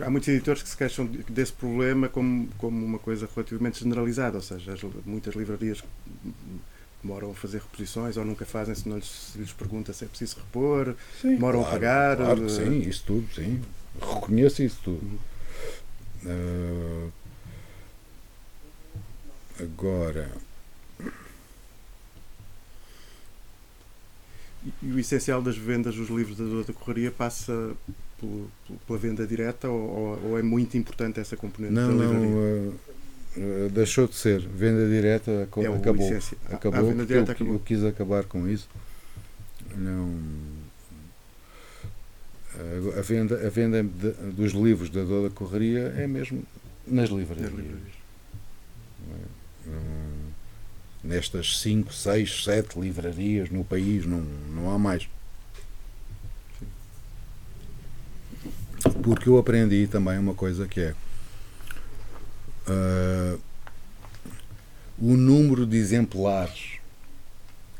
[0.00, 4.36] Há muitos editores que se queixam de- desse problema como, como uma coisa relativamente generalizada,
[4.36, 5.82] ou seja, as, muitas livrarias
[7.02, 10.08] demoram a fazer reposições ou nunca fazem se não lhes, se lhes pergunta se é
[10.08, 13.60] preciso repor, Sim, demoram a pagar, Claro que eh, sim, isso tudo, sim.
[14.00, 15.00] Reconheço isso tudo.
[16.26, 17.08] Ah,
[19.60, 20.30] agora,
[24.80, 27.74] E, o essencial das vendas dos livros da Correria passa
[28.20, 28.48] pelo-
[28.86, 32.28] pela venda direta ou, ou- é muito importante essa componente não, da livraria?
[32.28, 32.74] não, ah,
[33.38, 34.40] ah, deixou de ser.
[34.46, 35.74] Venda direta é acabou.
[35.74, 37.54] Acabou, a venda porque direta eu, acabou.
[37.54, 38.68] eu quis acabar com isso.
[39.74, 40.06] Não,
[42.98, 46.44] A venda, a venda de, dos livros da Dor da Correria é mesmo
[46.86, 47.50] nas livrarias.
[47.50, 47.92] Nas livrarias.
[49.66, 50.30] Hum,
[51.02, 55.08] nestas 5, 6, 7 livrarias no país não, não há mais.
[59.02, 60.94] Porque eu aprendi também uma coisa que é
[62.68, 63.40] uh,
[64.98, 66.78] o número de exemplares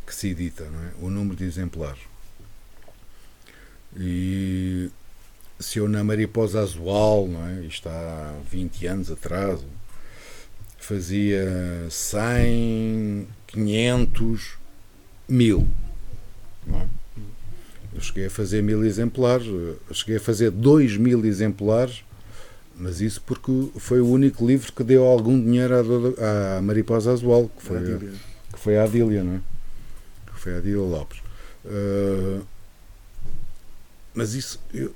[0.06, 0.92] que se edita, não é?
[1.00, 2.11] o número de exemplares.
[3.96, 4.90] E
[5.58, 7.62] se eu na Mariposa Azual, não é?
[7.62, 9.60] isto há 20 anos atrás,
[10.78, 14.54] fazia 100, 500,
[15.28, 15.68] 1000.
[16.66, 16.86] Não é?
[17.94, 19.46] Eu cheguei a fazer mil exemplares,
[19.92, 22.02] cheguei a fazer dois mil exemplares,
[22.74, 25.74] mas isso porque foi o único livro que deu algum dinheiro
[26.18, 29.40] à, à Mariposa Azual, que foi, a, que foi a Adília, não é?
[30.32, 31.18] Que foi a Adília Lopes.
[31.64, 32.42] Uh,
[34.14, 34.94] mas isso, eu,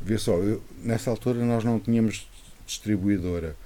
[0.00, 2.28] vê só, eu, nessa altura nós não tínhamos
[2.66, 3.56] distribuidora.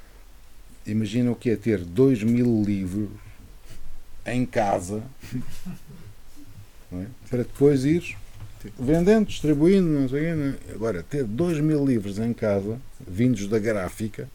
[0.86, 3.10] Imagina o que é ter dois mil livros
[4.26, 5.02] em casa
[6.92, 7.06] é?
[7.28, 8.16] para depois ir
[8.78, 10.54] vendendo, distribuindo, não sei, não.
[10.74, 14.28] Agora, ter dois mil livros em casa, vindos da gráfica,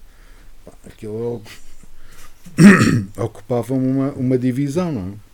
[0.86, 1.44] aquilo
[3.18, 5.25] ocupava uma, uma divisão, não é?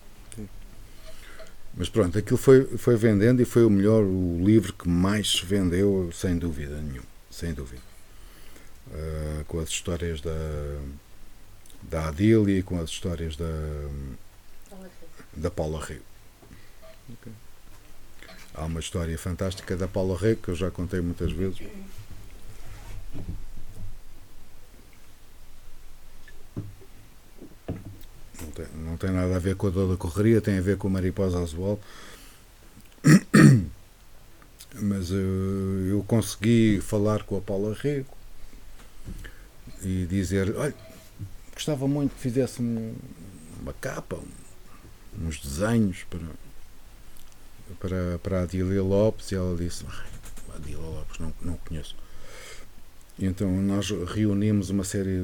[1.74, 5.46] Mas pronto, aquilo foi, foi vendendo e foi o melhor, o livro que mais se
[5.46, 7.06] vendeu, sem dúvida nenhuma.
[7.30, 7.82] Sem dúvida.
[8.88, 10.30] Uh, com as histórias da,
[11.82, 13.88] da Adília e com as histórias da,
[15.34, 16.02] da Paula Rio.
[17.14, 17.32] Okay.
[18.54, 21.58] Há uma história fantástica da Paula Rio que eu já contei muitas vezes.
[28.54, 30.88] Tem, não tem nada a ver com a dor da correria, tem a ver com
[30.88, 31.80] a mariposa azual.
[34.74, 38.16] Mas eu, eu consegui falar com a Paula Rego
[39.82, 40.74] e dizer: olha,
[41.52, 42.62] gostava muito que fizesse
[43.60, 44.18] uma capa,
[45.20, 46.20] uns desenhos para,
[47.78, 51.94] para, para a Adília Lopes e ela disse: ah, Adília Lopes, não, não conheço.
[53.22, 55.22] E então nós reunimos uma série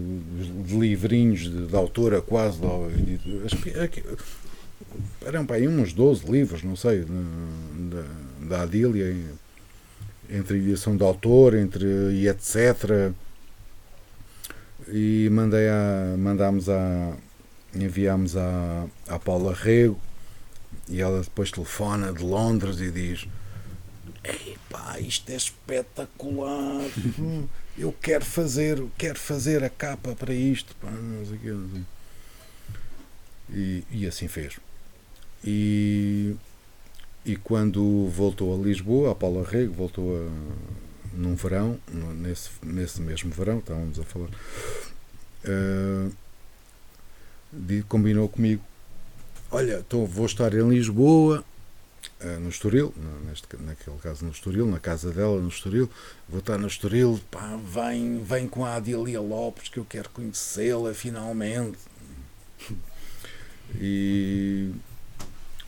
[0.65, 3.19] de livrinhos de, de autora quase de,
[5.27, 7.05] eram para aí uns 12 livros, não sei,
[8.49, 9.17] da, Adília,
[10.31, 13.13] entre edição de autor, entre e etc.
[14.87, 17.17] E mandei a, mandámos a,
[17.75, 19.99] enviámos a, a Paula Rego
[20.89, 23.27] e ela depois telefona de Londres e diz
[24.23, 26.85] Epá, isto é espetacular
[27.79, 30.75] eu quero fazer, quero fazer a capa para isto.
[30.77, 31.39] Pá, não sei.
[33.51, 34.59] E, e assim fez.
[35.45, 36.35] E,
[37.25, 40.29] e quando voltou a Lisboa, a Paula Rego voltou a,
[41.15, 41.79] num verão,
[42.17, 44.29] nesse, nesse mesmo verão, estávamos a falar,
[45.45, 46.13] uh,
[47.89, 48.63] combinou comigo:
[49.51, 51.45] Olha, tô, vou estar em Lisboa,
[52.41, 52.93] no Estoril,
[53.27, 55.89] neste, naquele caso no Estoril, na casa dela no Estoril,
[56.29, 60.93] vou estar no Estoril, pá, vem, vem com a Adília Lopes que eu quero conhecê-la
[60.95, 61.79] finalmente.
[63.75, 64.73] E,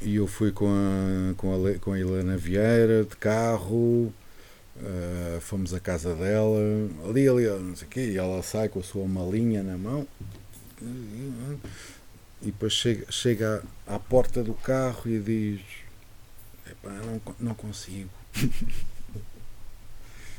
[0.00, 4.12] e eu fui com a, com a, com a Helena Vieira de carro,
[4.76, 6.58] uh, fomos à casa dela,
[7.08, 10.08] ali, ali, não sei o quê, e ela sai com a sua malinha na mão.
[10.80, 15.60] E depois chega, chega à porta do carro e diz
[16.70, 18.09] Epá, não, não consigo.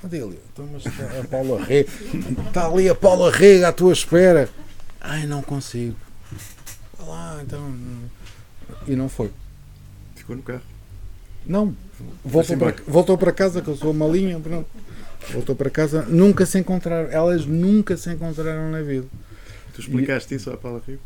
[0.03, 1.89] Adílio, então, mas está a Paula Rega.
[2.47, 4.49] Está ali a Paula Rega à tua espera.
[4.99, 5.95] Ai, não consigo.
[6.97, 7.75] Vá lá, então.
[8.87, 9.29] E não foi.
[10.15, 10.61] Ficou no carro.
[11.45, 11.75] Não.
[12.25, 14.39] Voltou para, voltou para casa, que eu sou malinha.
[14.39, 14.67] Pronto.
[15.31, 16.01] Voltou para casa.
[16.03, 17.11] Nunca se encontraram.
[17.11, 19.05] Elas nunca se encontraram na vida.
[19.81, 20.37] Explicaste e...
[20.37, 21.03] isso à Paula Rico?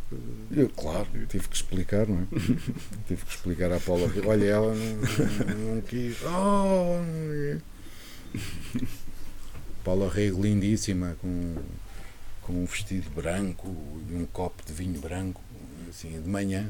[0.52, 2.26] Eu, claro, tive que explicar, não é?
[3.08, 4.30] tive que explicar à Paula Rico.
[4.30, 6.18] Olha, ela não, não, quis.
[6.24, 7.00] Oh,
[9.84, 11.56] Paula Rego lindíssima, com,
[12.42, 13.68] com um vestido branco
[14.10, 15.42] e um copo de vinho branco,
[15.90, 16.70] assim, de manhã.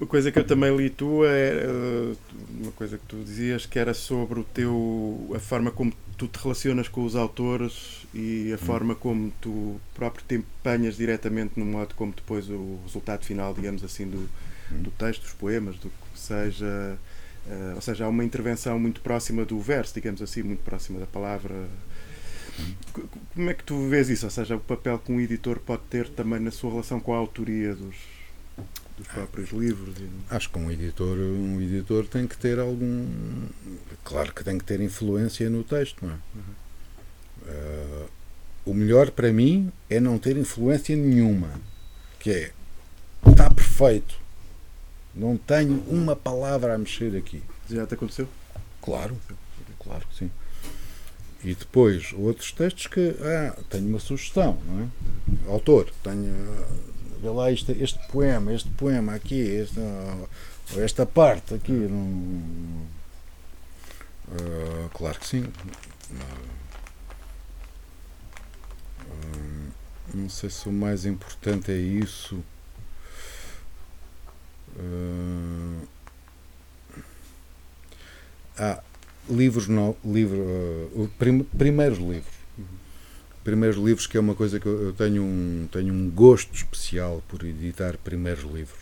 [0.00, 1.66] Uma coisa que eu também li tua é
[2.60, 6.38] uma coisa que tu dizias que era sobre o teu a forma como tu te
[6.38, 8.58] relacionas com os autores e a hum.
[8.58, 13.82] forma como tu próprio te empenhas diretamente no modo como depois o resultado final, digamos
[13.84, 14.18] assim, do,
[14.72, 14.82] hum.
[14.82, 16.98] do texto, dos poemas, do que seja.
[17.46, 21.06] Uh, ou seja, há uma intervenção muito próxima do verso, digamos assim, muito próxima da
[21.06, 21.54] palavra.
[22.58, 22.74] Hum.
[23.34, 24.24] Como é que tu vês isso?
[24.24, 27.18] Ou seja, o papel que um editor pode ter também na sua relação com a
[27.18, 27.96] autoria dos,
[28.96, 29.94] dos próprios livros.
[30.30, 33.06] Acho que um editor, um editor tem que ter algum.
[34.04, 36.18] Claro que tem que ter influência no texto, não é?
[36.34, 36.54] Uhum.
[37.46, 38.08] Uh,
[38.66, 41.50] o melhor para mim é não ter influência nenhuma.
[42.18, 42.52] Que é.
[43.26, 44.14] Está perfeito.
[45.14, 47.42] Não tenho uma palavra a mexer aqui.
[47.70, 48.28] Já te aconteceu?
[48.80, 49.16] Claro,
[49.78, 50.30] claro que sim.
[51.42, 53.14] E depois, outros textos que.
[53.20, 55.50] Ah, tenho uma sugestão, não é?
[55.52, 56.34] Autor, tenho.
[57.24, 59.80] Vê lá este, poema, este poema aqui, este,
[60.76, 61.72] esta parte aqui.
[61.72, 62.86] Não,
[64.28, 65.44] uh, claro que sim.
[69.08, 69.72] Uh,
[70.12, 72.44] não sei se o mais importante é isso.
[74.76, 75.80] Uh,
[78.58, 78.82] ah,
[79.30, 82.34] livros não, livro, uh, prim, primeiros livros.
[83.44, 87.22] Primeiros livros que é uma coisa que eu, eu, tenho um tenho um gosto especial
[87.28, 88.80] por editar primeiros livros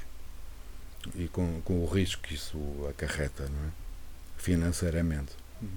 [1.17, 2.57] e com, com o risco que isso
[2.89, 3.71] acarreta, não é?
[4.39, 5.33] Financeiramente.
[5.61, 5.69] Uhum.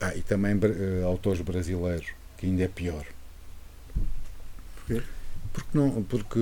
[0.00, 3.04] Ah, e também uh, autores brasileiros, que ainda é pior.
[4.76, 5.02] Porquê?
[5.52, 6.38] Porque não, porque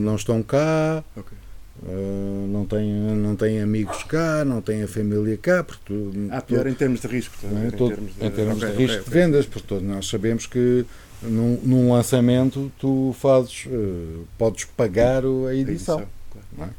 [0.00, 1.04] não estão cá.
[1.14, 1.36] Okay.
[1.80, 5.64] Uh, não, tem, não tem amigos cá, não tem a família cá.
[5.64, 7.34] Porque tu, ah, pior em termos de risco.
[7.44, 7.66] É?
[7.66, 10.06] Em, todo, termos de, em termos okay, de risco okay, de vendas, porque todos nós
[10.08, 10.84] sabemos que
[11.22, 15.98] num, num lançamento tu fazes, uh, podes pagar a edição.
[15.98, 16.22] A edição
[16.56, 16.70] não é?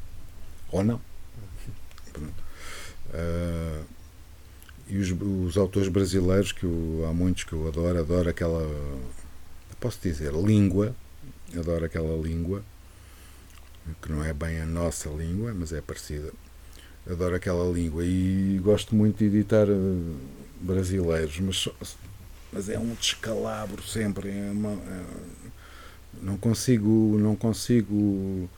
[0.71, 1.01] Ou não.
[3.13, 3.83] Uh,
[4.87, 8.67] e os, os, autores brasileiros, que eu, há muitos que eu adoro, adoro aquela,
[9.79, 10.95] posso dizer, língua,
[11.55, 12.63] adoro aquela língua
[14.01, 16.31] que não é bem a nossa língua, mas é parecida.
[17.09, 20.17] Adoro aquela língua e gosto muito de editar uh,
[20.61, 21.67] brasileiros, mas,
[22.51, 24.29] mas é um descalabro sempre.
[24.29, 25.03] É uma, é,
[26.21, 28.49] não consigo, não consigo uh,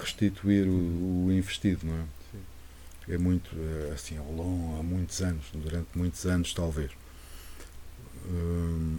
[0.00, 2.04] restituir o, o, investido, não é?
[2.32, 3.14] Sim.
[3.14, 6.90] É muito, uh, assim, ao longo, há muitos anos, durante muitos anos, talvez.
[8.24, 8.98] Uh,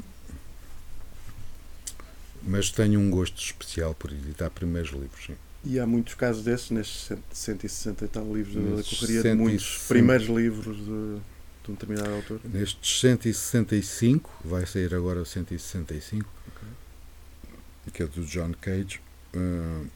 [2.43, 5.25] mas tenho um gosto especial por editar primeiros livros.
[5.25, 5.35] Sim.
[5.63, 10.27] E há muitos casos desses, nestes 160 e tal livros da correria, de muitos primeiros
[10.27, 12.39] livros de, de um determinado autor?
[12.45, 17.91] Nestes 165, vai sair agora o 165, okay.
[17.91, 19.01] que é do John Cage.
[19.35, 19.87] Uh,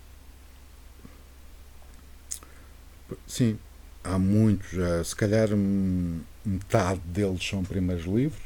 [3.26, 3.58] sim,
[4.04, 5.48] há muitos, já, se calhar
[6.46, 8.42] metade deles são primeiros livros.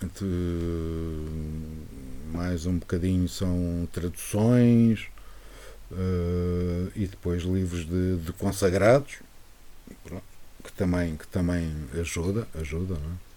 [0.00, 0.08] Okay.
[0.20, 1.77] De,
[2.48, 5.06] mais um bocadinho são traduções
[5.92, 9.18] uh, e depois livros de, de consagrados
[10.64, 13.28] que também, que também ajuda, ajuda é?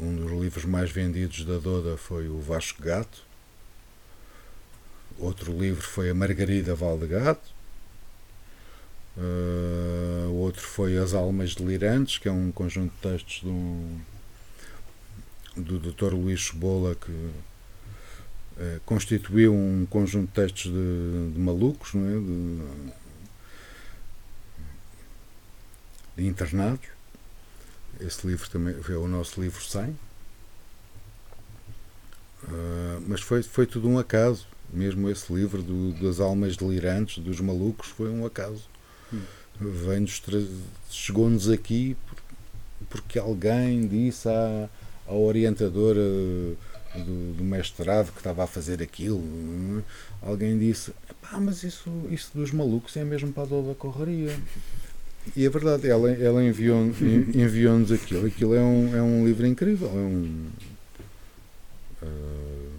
[0.00, 3.24] Um dos livros mais vendidos da Doda foi o Vasco Gato.
[5.18, 7.50] Outro livro foi a Margarida Valdegato.
[9.16, 13.98] Uh, outro foi As Almas Delirantes, que é um conjunto de textos de um,
[15.56, 16.14] do Dr.
[16.14, 17.30] Luís Cebola, que
[18.58, 22.12] eh, constituiu um conjunto de textos de, de malucos, não é?
[22.20, 22.58] de,
[26.16, 26.86] de internados.
[28.00, 29.82] Esse livro também foi o nosso livro 100.
[29.82, 29.96] Uh,
[32.48, 34.46] ah, mas foi, foi tudo um acaso.
[34.72, 38.68] Mesmo esse livro do, das almas delirantes, dos malucos, foi um acaso.
[39.12, 39.22] Hum.
[40.90, 41.96] Chegou-nos aqui
[42.90, 44.68] porque alguém disse há
[45.06, 49.22] a orientadora do, do, mestrado que estava a fazer aquilo.
[50.22, 54.36] Alguém disse: pá, mas isso, isso dos malucos é mesmo para a dor da correria.
[55.34, 58.26] E é verdade, ela, ela enviou-nos enviou aquilo.
[58.26, 59.88] Aquilo é um, é um livro incrível.
[59.88, 60.46] É um,
[62.02, 62.73] uh,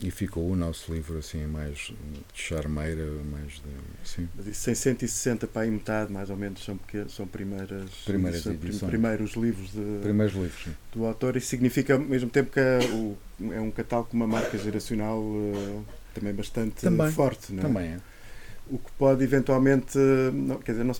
[0.00, 1.94] e ficou o nosso livro assim mais de
[2.34, 4.04] charmeira, mais de.
[4.04, 4.28] Sim.
[4.36, 8.42] Mas isso em 160 para aí metade, mais ou menos, são, porque, são primeiras, primeiras
[8.42, 8.90] são edições.
[8.90, 10.74] primeiros livros de, primeiros livros, sim.
[10.92, 11.36] do autor.
[11.36, 13.16] Isso significa ao mesmo tempo que é, o,
[13.52, 17.52] é um catálogo com uma marca geracional uh, também bastante também, forte.
[17.52, 17.62] Não é?
[17.66, 18.00] Também é.
[18.68, 19.96] O que pode eventualmente.
[19.96, 20.94] Não, quer dizer, não,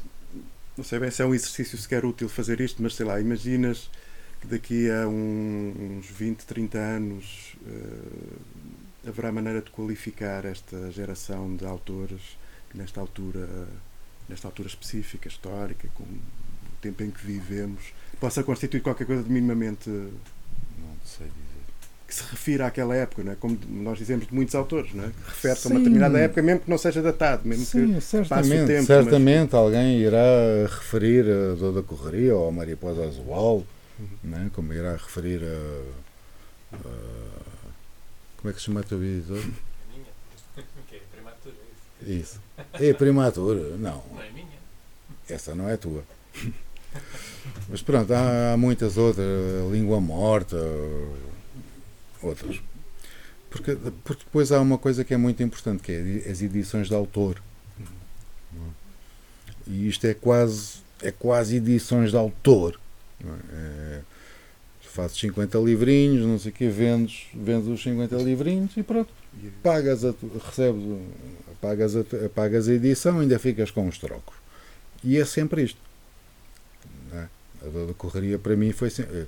[0.74, 3.90] não sei bem se é um exercício sequer útil fazer isto, mas sei lá, imaginas
[4.40, 7.56] que daqui a um, uns 20, 30 anos.
[7.60, 8.46] Uh,
[9.08, 12.20] haverá maneira de qualificar esta geração de autores
[12.74, 13.48] nesta altura,
[14.28, 16.18] nesta altura específica, histórica, com o
[16.80, 19.88] tempo em que vivemos, possa constituir qualquer coisa de minimamente.
[19.88, 21.46] Não sei dizer.
[22.06, 23.34] Que se refira àquela época, não é?
[23.34, 25.08] como nós dizemos de muitos autores, não é?
[25.08, 28.48] que refere-se a uma determinada época, mesmo que não seja datado, mesmo Sim, que certamente,
[28.48, 28.86] passe o tempo.
[28.86, 29.60] Certamente mas...
[29.60, 30.20] alguém irá
[30.68, 33.66] referir a Dor da Correria ou a Mariposa Azual,
[33.98, 34.06] uhum.
[34.22, 34.50] não é?
[34.50, 37.55] como irá referir a, a
[38.46, 39.42] como é que se chama a tua editora?
[42.06, 42.40] Isso.
[42.74, 43.76] É primatura?
[43.76, 44.46] Não, Não é minha.
[45.28, 46.04] essa não é tua.
[47.68, 49.26] Mas pronto, há, muitas outras,
[49.72, 50.56] língua morta,
[52.22, 52.60] outras.
[53.50, 53.74] Porque,
[54.04, 57.42] porque depois há uma coisa que é muito importante, que é as edições de autor.
[59.66, 62.78] E isto é quase, é quase edições de autor.
[63.20, 64.02] não é?
[64.96, 69.12] Fazes 50 livrinhos, não sei o quê, vendes, vendes os 50 livrinhos e pronto.
[69.62, 70.14] Pagas a,
[70.46, 70.82] recebes,
[71.60, 72.02] pagas a,
[72.34, 74.34] pagas a edição ainda ficas com os trocos.
[75.04, 75.78] E é sempre isto.
[77.12, 77.26] é?
[77.62, 79.26] A dor da correria para mim foi sempre.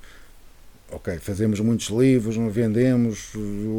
[0.90, 3.32] Ok, fazemos muitos livros, não vendemos,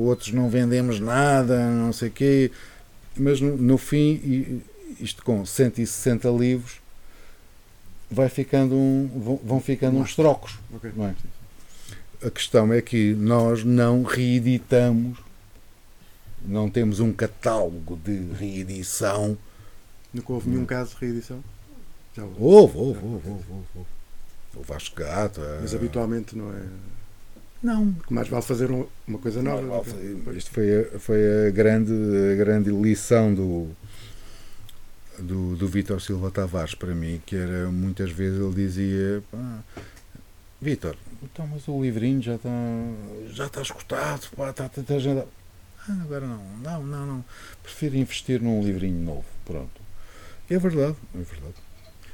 [0.06, 2.52] outros não vendemos nada, não sei o quê,
[3.18, 4.62] mas no, no fim,
[5.00, 6.80] isto com 160 livros,
[8.12, 10.60] vai ficando um- vão, ficando uns trocos.
[10.72, 10.92] Ok.
[10.96, 11.16] Não é?
[12.24, 15.18] A questão é que nós não reeditamos,
[16.46, 19.38] não temos um catálogo de reedição.
[20.14, 21.42] Nunca houve nenhum caso de reedição?
[22.16, 22.38] Já houve.
[22.40, 23.46] Houve, houve, houve, houve,
[23.76, 23.88] houve.
[24.56, 25.42] O Vasco Gato.
[25.42, 26.62] é- Mas habitualmente não é.
[27.62, 27.96] Não.
[28.10, 29.84] Mais vale fazer um- uma coisa nova.
[29.84, 31.94] Que- foi- Isto foi, a, foi a, grande,
[32.34, 33.68] a grande lição do,
[35.20, 39.60] do, do Vítor Silva Tavares para mim, que era muitas vezes ele dizia "Pá,
[40.62, 42.50] Vítor, então mas o livrinho já está
[43.32, 45.24] já está escutado, pá, está tanta gente.
[45.88, 47.26] Ah, agora não, não, não, não.
[47.64, 49.26] Prefiro investir num livrinho novo.
[49.46, 49.82] Pronto.
[50.50, 51.54] É verdade, é verdade.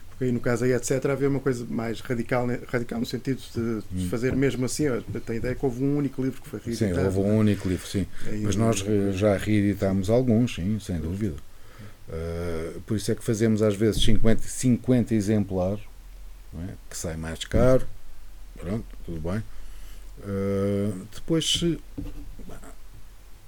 [0.09, 3.81] Porque aí no caso aí, etc., havia uma coisa mais radical, radical no sentido de,
[3.97, 4.09] de Hum.
[4.09, 4.85] fazer mesmo assim.
[5.11, 7.05] Tenho a ideia que houve um único livro que foi Sim, reeditado.
[7.05, 8.05] houve um único livro, sim.
[8.27, 8.77] Aí Mas nós
[9.13, 11.35] já reeditámos alguns, sim, sem dúvida.
[12.07, 15.81] Uh, por isso é que fazemos às vezes 50, 50 exemplares,
[16.53, 16.73] é?
[16.89, 17.85] que sai mais caro.
[18.65, 19.43] Pronto, tudo bem.
[20.19, 21.79] Uh, depois, se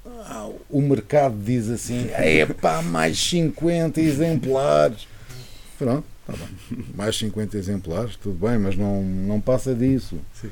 [0.06, 2.08] ah, o mercado diz assim:
[2.42, 5.08] epá, mais 50 exemplares.
[5.78, 6.86] Pronto, está bem.
[6.96, 10.20] Mais 50 exemplares, tudo bem, mas não, não passa disso.
[10.40, 10.50] Sim.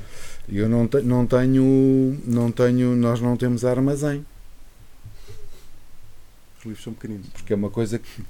[0.48, 4.24] Eu não, te- não tenho, não tenho, nós não temos armazém,
[6.58, 7.26] Os livros são pequeninos.
[7.32, 8.22] porque é uma coisa que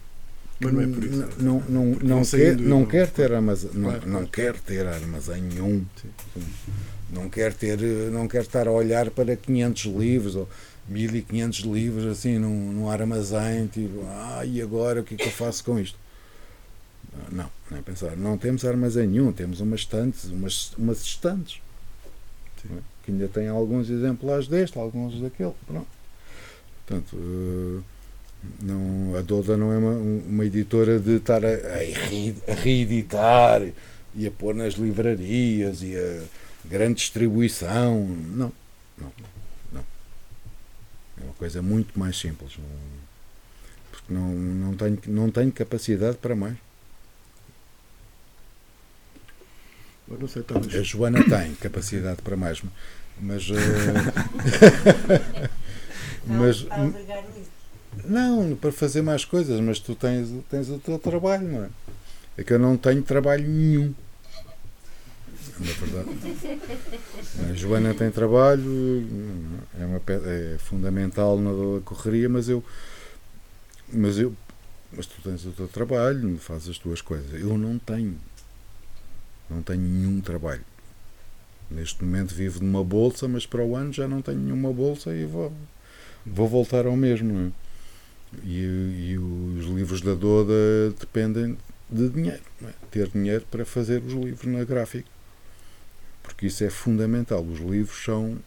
[0.58, 1.28] Mas não é por isso.
[1.38, 4.86] não, não, não, vão quer, não não- quer ter armazém, não, Claro, não quer ter
[4.86, 5.84] armazém nenhum.
[6.00, 6.42] Sim.
[7.12, 7.78] Não quer ter,
[8.10, 10.48] não quer estar a olhar para 500 livros ou
[10.88, 15.30] 1500 livros assim num, num armazém, tipo, ah, e agora o que é que eu
[15.32, 15.98] faço com isto?
[17.30, 18.16] Não, nem pensar.
[18.16, 21.60] Não temos armazém nenhum, temos umas estantes, umas, umas estantes.
[22.62, 22.68] Sim.
[22.70, 22.82] não?
[23.04, 25.52] Que ainda tem alguns exemplares deste, alguns daquele.
[25.66, 25.86] Pronto.
[26.86, 27.82] Portanto, eh,
[28.60, 31.78] não, a Doda não é uma, uma editora de estar a, a
[32.08, 33.62] re- a reeditar
[34.14, 36.22] e a pôr nas livrarias e a
[36.68, 38.06] grande distribuição.
[38.06, 38.52] Não,
[38.98, 39.12] não,
[39.72, 39.84] não.
[41.20, 42.52] É uma coisa muito mais simples.
[42.58, 42.64] Não,
[43.90, 46.56] porque não, não, tenho, não tenho capacidade para mais.
[50.08, 50.74] Eu não sei, talvez.
[50.74, 52.62] A Joana tem capacidade para mais,
[53.20, 53.46] mas.
[56.26, 56.66] Não, mas.
[58.04, 61.68] Não, para fazer mais coisas, mas tu tens, tens o teu trabalho, não é?
[62.36, 63.94] É que eu não tenho trabalho nenhum.
[65.58, 66.08] Na verdade.
[67.50, 69.06] A Joana tem trabalho,
[69.78, 72.62] é, uma, é fundamental na correria, mas eu.
[73.90, 74.34] Mas eu.
[74.92, 77.32] Mas tu tens o teu trabalho, fazes as tuas coisas.
[77.40, 78.16] Eu não tenho.
[79.48, 80.64] Não tenho nenhum trabalho.
[81.70, 85.14] Neste momento vivo de uma bolsa, mas para o ano já não tenho nenhuma bolsa
[85.14, 85.52] e vou,
[86.24, 87.52] vou voltar ao mesmo.
[88.44, 90.52] E, e os livros da Doda
[90.98, 91.56] dependem
[91.90, 92.42] de dinheiro.
[92.64, 92.72] é?
[92.90, 95.08] Ter dinheiro para fazer os livros na gráfica.
[96.22, 97.42] Porque isso é fundamental.
[97.42, 98.38] Os livros são.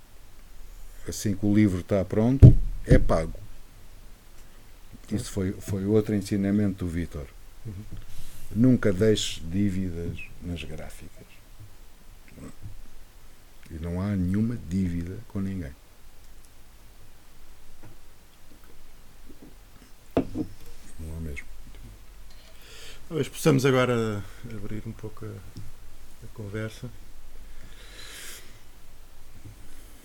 [1.07, 3.33] Assim que o livro está pronto, é pago.
[5.11, 7.25] Isso foi, foi outro ensinamento do Vítor.
[8.55, 11.25] Nunca deixes dívidas nas gráficas.
[13.71, 15.71] E não há nenhuma dívida com ninguém.
[20.99, 21.45] Não há mesmo.
[23.07, 26.89] Talvez possamos agora abrir um pouco a, a conversa.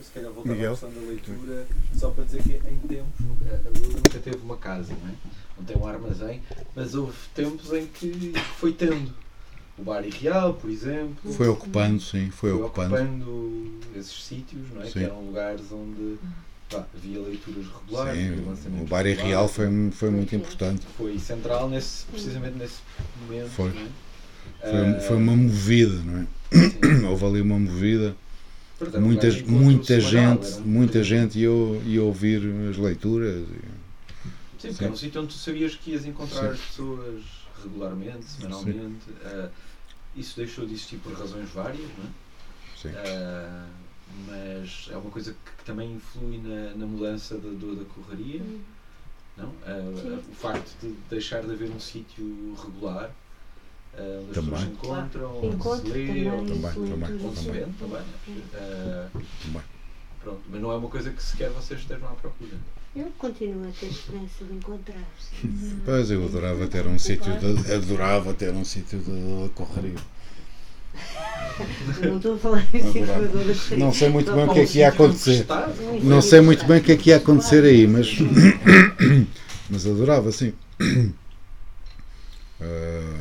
[0.01, 0.73] Se calhar voltar Miguel?
[0.73, 4.37] à questão da leitura, só para dizer que em tempos, nunca, a Lula nunca teve
[4.39, 5.15] uma casa, não é?
[5.57, 6.43] Não tem um armazém,
[6.75, 9.13] mas houve tempos em que foi tendo.
[9.77, 11.33] O Bari Real, por exemplo.
[11.33, 12.95] Foi ocupando, sim, foi, foi ocupando.
[12.95, 14.87] ocupando esses sítios, não é?
[14.87, 14.93] Sim.
[14.93, 16.17] Que eram lugares onde
[16.71, 18.19] pá, havia leituras regulares.
[18.63, 19.13] Sim, o Bari.
[19.15, 20.83] Real foi, foi muito importante.
[20.97, 22.79] Foi central nesse, precisamente nesse
[23.23, 23.51] momento.
[23.51, 23.71] Foi.
[23.73, 23.89] não é?
[24.61, 26.27] Foi, Ah, foi uma movida, não é?
[26.53, 27.05] sim.
[27.09, 28.17] Houve ali uma movida.
[28.79, 29.31] Portanto, um Muita,
[30.01, 30.11] semanal,
[30.43, 31.49] gente, era um muita gente ia,
[31.87, 33.43] ia ouvir as leituras.
[33.49, 33.85] e-
[34.61, 36.47] Sim, porque era um sítio onde tu sabias que ias encontrar Sim.
[36.55, 37.23] as pessoas
[37.63, 39.05] regularmente, semanalmente.
[39.25, 39.49] Ah,
[40.17, 42.09] isso deixou de existir por razões várias, não é?
[42.81, 42.89] Sim.
[42.97, 43.67] Ah,
[44.27, 48.41] mas é uma coisa que, que também influi na, na mudança da, do- da correria,
[48.43, 48.61] Hum.
[49.37, 49.49] não?
[49.51, 50.21] Sim.
[50.31, 53.11] o facto de deixar de haver um sítio regular
[53.97, 57.53] ah, onde as pessoas se encontram, onde se lê, também, onde, se também.
[57.53, 58.03] vende também.
[58.55, 59.09] Ah,
[59.45, 59.63] Também.
[60.23, 62.57] pronto, mas não é uma coisa que sequer vocês estejam à procura.
[62.97, 65.35] Eu continuo a ter esperança de encontrar-se.
[65.85, 69.99] Pois eu adorava ter um sítio de, adorava ter um sítio de correria.
[72.03, 73.79] Não estou a falar em.
[73.79, 75.47] Não sei muito bem o que é que ia acontecer.
[76.03, 78.09] Não sei muito bem o que é que ia acontecer aí, mas
[79.71, 80.53] mas adorava sim.
[82.61, 83.21] Ah,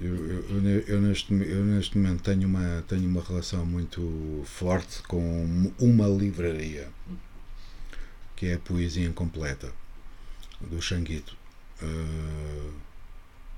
[0.00, 4.42] eu, eu- eu ne- eu neste, eu neste momento tenho uma, tenho uma relação muito
[4.44, 6.88] forte com uma livraria
[8.34, 9.72] que é a Poesia Incompleta
[10.60, 11.36] do Xanguito
[11.82, 12.70] ah,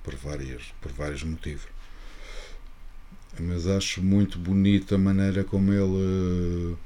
[0.05, 1.65] por, várias, por vários motivos
[3.43, 6.77] mas acho muito bonita a maneira como ele eh,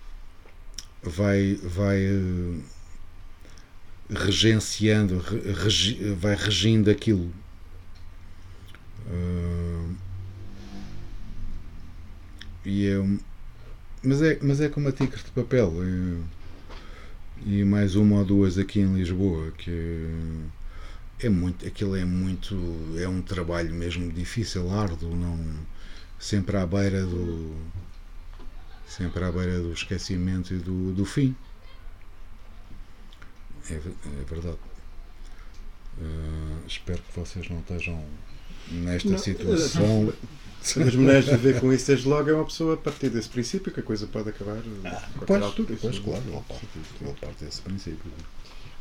[1.02, 2.58] vai vai eh,
[4.10, 7.32] regenciando re- regi- vai regindo aquilo.
[9.08, 9.94] Ah,
[12.64, 12.98] e é
[14.02, 16.42] mas é mas é como a Tigre de Papel é-
[17.44, 19.70] e mais uma ou duas aqui em Lisboa que
[21.20, 22.54] é muito aquilo é muito
[22.98, 25.38] é um trabalho mesmo difícil árduo não
[26.22, 27.52] sempre à beira do
[28.86, 31.34] sempre à beira do esquecimento e do, do fim.
[33.68, 34.58] É, é verdade.
[36.00, 38.04] Ah, espero que vocês não estejam
[38.70, 40.12] nesta Não, situação.
[40.62, 43.72] As mulheres a ver com isso desde logo é uma pessoa a partir desse princípio
[43.72, 45.76] que a coisa pode acabar a qualquer pois, altura.
[45.80, 46.68] pois claro ele parte,
[47.00, 48.12] ele parte desse princípio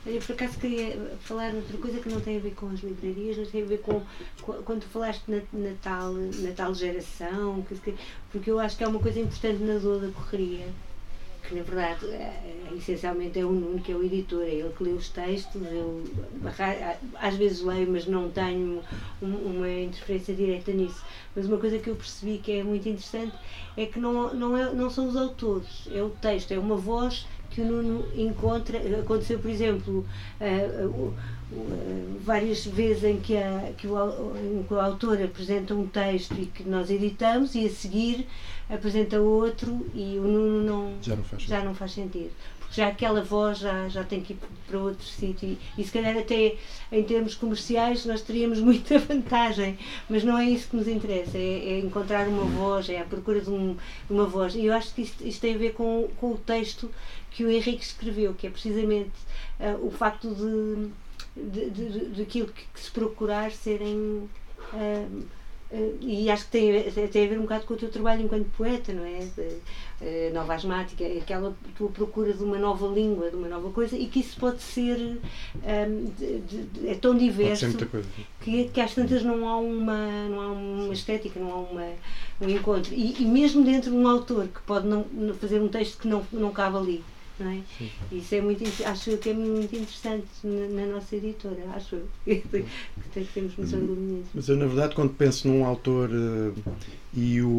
[0.06, 3.38] Eu por acaso queria falar outra coisa que não tem a ver com as livrarias,
[3.38, 4.02] mas tem a ver com,
[4.42, 7.94] com- quando falaste na, na, tal, na tal geração, que- que-
[8.32, 10.66] porque eu acho que é uma coisa importante na dor da correria,
[11.48, 12.16] que na verdade é,
[12.72, 15.62] é, essencialmente é o Nuno que é o editor, é ele que lê os textos,
[15.72, 16.04] eu
[17.20, 18.82] às vezes leio, mas não tenho
[19.22, 21.04] um- uma interferência direta nisso.
[21.36, 23.34] Mas uma coisa que eu percebi que é muito interessante
[23.78, 27.28] é que não, não, é, não são os autores, é o texto, é uma voz
[27.52, 28.78] que o Nuno encontra.
[29.00, 30.06] Aconteceu, por exemplo,
[30.40, 31.14] o-
[31.54, 36.34] ah, várias vezes em que, a, que, o, em que o autor apresenta um texto
[36.40, 38.26] e que nós editamos e a seguir
[38.70, 42.32] apresenta outro e o Nuno não, Já não faz já não faz sentido.
[42.72, 46.56] Já aquela voz já, já tem que ir para outro sítio e, se calhar até
[46.92, 49.78] em termos comerciais nós teríamos muita vantagem,
[50.10, 51.42] mas não é isso que nos interessa, é,
[51.74, 53.76] é encontrar uma voz, é a procura de, um-
[54.10, 54.56] uma voz.
[54.56, 56.90] E eu acho que isto, isto tem a ver com, com o texto
[57.32, 59.12] que o Henrique escreveu, que é precisamente
[59.60, 60.90] ah, o facto de,
[61.36, 64.30] de, de, de- daquilo que, que se procurar serem.
[64.74, 65.06] ah,
[66.02, 68.46] e acho que tem, a- tem a ver um bocado com o teu trabalho enquanto
[68.58, 69.20] poeta, não é?
[70.04, 74.08] Eh, nova asmática, aquela tua procura de uma nova língua, de uma nova coisa, e
[74.08, 75.20] que isso pode ser.
[75.64, 77.66] ahm, de- de- de- é tão diverso
[78.42, 81.88] que, que às tantas não há uma, não há uma estética, não há uma,
[82.42, 82.94] um encontro.
[82.94, 86.08] E, e mesmo dentro de um autor que pode não, não fazer um texto que
[86.08, 87.04] não, não cabe ali.
[87.42, 87.62] Não é?
[88.12, 92.36] Isso é muito, in- acho que é muito interessante na, na nossa editora, acho que
[92.50, 92.66] tem-
[93.14, 94.28] que temos noção do momento.
[94.34, 96.52] Mas eu, na verdade, quando penso num autor eh,
[97.14, 97.50] e o,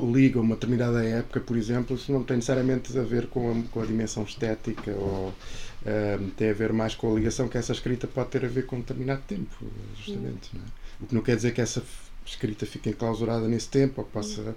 [0.00, 3.50] o liga a uma determinada época, por exemplo, isso não tem necessariamente a ver com
[3.50, 5.32] a, com a dimensão estética ou
[5.84, 8.66] eh, tem a ver mais com a ligação que essa escrita pode ter a ver
[8.66, 9.56] com um determinado tempo,
[9.96, 10.50] justamente.
[10.54, 10.64] não é?
[11.02, 11.82] O que não quer dizer que essa
[12.24, 14.54] escrita fique enclausurada nesse tempo ou que possa,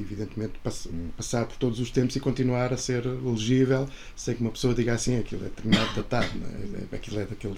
[0.00, 4.50] evidentemente, pass- passar por todos os tempos e continuar a ser legível sem que uma
[4.50, 6.84] pessoa diga assim aquilo é determinado datado, não é?
[6.92, 7.56] É- aquilo é daquele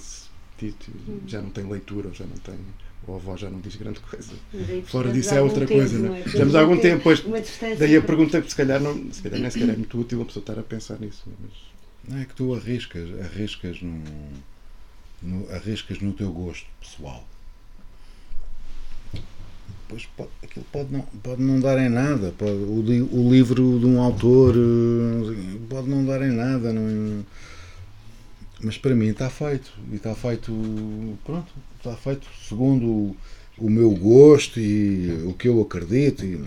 [0.58, 0.92] sítio,
[1.26, 2.54] já não tem leitura, ou já não tem.
[3.06, 4.32] Ou a avó já não diz grande coisa.
[4.86, 6.22] Fora disso é outra tempo, coisa, não é?
[6.22, 7.20] De de algum tempo, pois.
[7.78, 10.42] Daí a pergunta, se calhar, não, se calhar nem sequer é muito útil a pessoa
[10.42, 11.22] estar a pensar nisso.
[11.40, 11.52] Mas...
[12.08, 14.02] Não é que tu arriscas, arriscas no,
[15.22, 17.26] no- arriscas no teu gosto pessoal.
[19.88, 22.32] Pois pode, aquilo pode não, pode não dar em nada.
[22.36, 22.80] Pode, o,
[23.12, 26.72] o livro de um autor eh, pode não dar em nada.
[26.72, 27.24] Não,
[28.60, 29.72] mas para mim está feito.
[29.92, 30.52] E está feito.
[31.24, 33.16] Pronto, está feito segundo o,
[33.58, 36.24] o meu gosto e o que eu acredito.
[36.24, 36.44] E,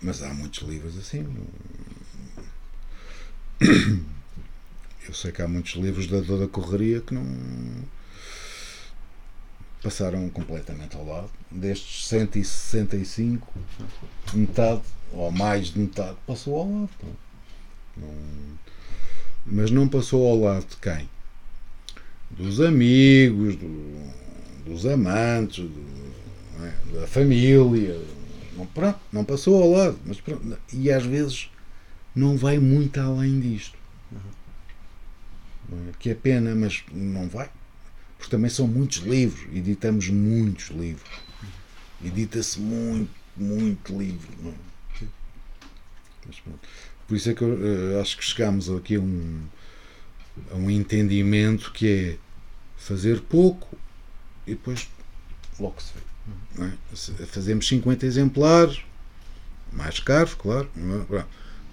[0.00, 1.26] mas há muitos livros assim.
[5.08, 7.24] Eu sei que há muitos livros da toda correria que não
[9.82, 11.30] passaram completamente ao lado.
[11.50, 13.52] Destes 165,
[14.34, 16.90] metade, ou mais de metade, passou ao lado.
[17.96, 18.56] Não-
[19.46, 21.08] mas não passou ao lado de quem?
[22.28, 24.10] dos amigos, do-
[24.66, 26.12] dos amantes, do-
[26.60, 27.00] é?
[27.00, 27.98] da família.
[28.56, 29.98] Não, pronto, não passou ao lado.
[30.04, 31.48] Mas pronto, e às vezes
[32.14, 33.78] não vai muito além disto.
[34.12, 35.92] É?
[36.00, 37.48] Que é pena, mas não vai.
[38.18, 41.10] Porque também são muitos livros, editamos muitos livros.
[42.04, 44.54] Edita-se muito, muito livro.
[45.02, 45.04] É?
[46.26, 46.42] Mas.
[47.06, 49.46] Por isso é que eu eh, acho que chegámos aqui a um,
[50.50, 52.18] a um entendimento que é
[52.76, 53.76] fazer pouco
[54.46, 54.88] e depois
[55.58, 56.64] logo se vê.
[56.64, 57.26] é?
[57.26, 58.80] Fazemos 50 exemplares,
[59.72, 60.68] mais caros, claro,
[61.12, 61.24] é?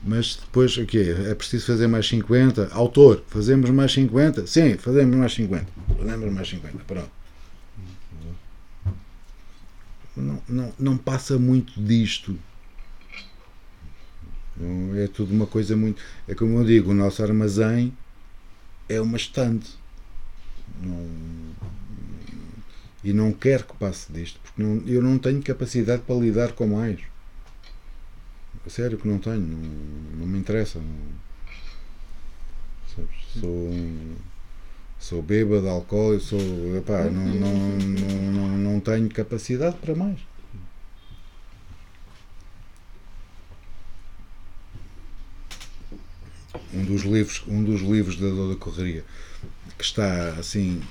[0.05, 2.69] Mas depois aqui é, é preciso fazer mais 50.
[2.73, 4.45] Autor, fazemos mais 50?
[4.47, 5.65] Sim, fazemos mais 50.
[5.97, 7.09] Fazemos mais 50, pronto.
[10.15, 12.37] Não, não, não passa muito disto.
[14.95, 16.01] É tudo uma coisa muito.
[16.27, 17.91] É como eu digo, o nosso armazém
[18.87, 19.71] é uma estante.
[20.81, 21.07] Não,
[23.03, 26.67] e não quero que passe disto, porque não- eu não tenho capacidade para lidar com
[26.67, 26.99] mais.
[28.67, 29.57] Sério que não tenho, não,
[30.19, 30.79] não me interessa.
[30.79, 31.23] não-?
[33.39, 34.15] Sou, um-
[34.99, 36.77] sou bêbado, alcoólico, sou.
[36.77, 40.19] Epá, não, não, não, não, não tenho capacidade para mais.
[46.73, 49.03] um dos livros, um dos livros da Dor da Correria
[49.77, 50.81] que está assim,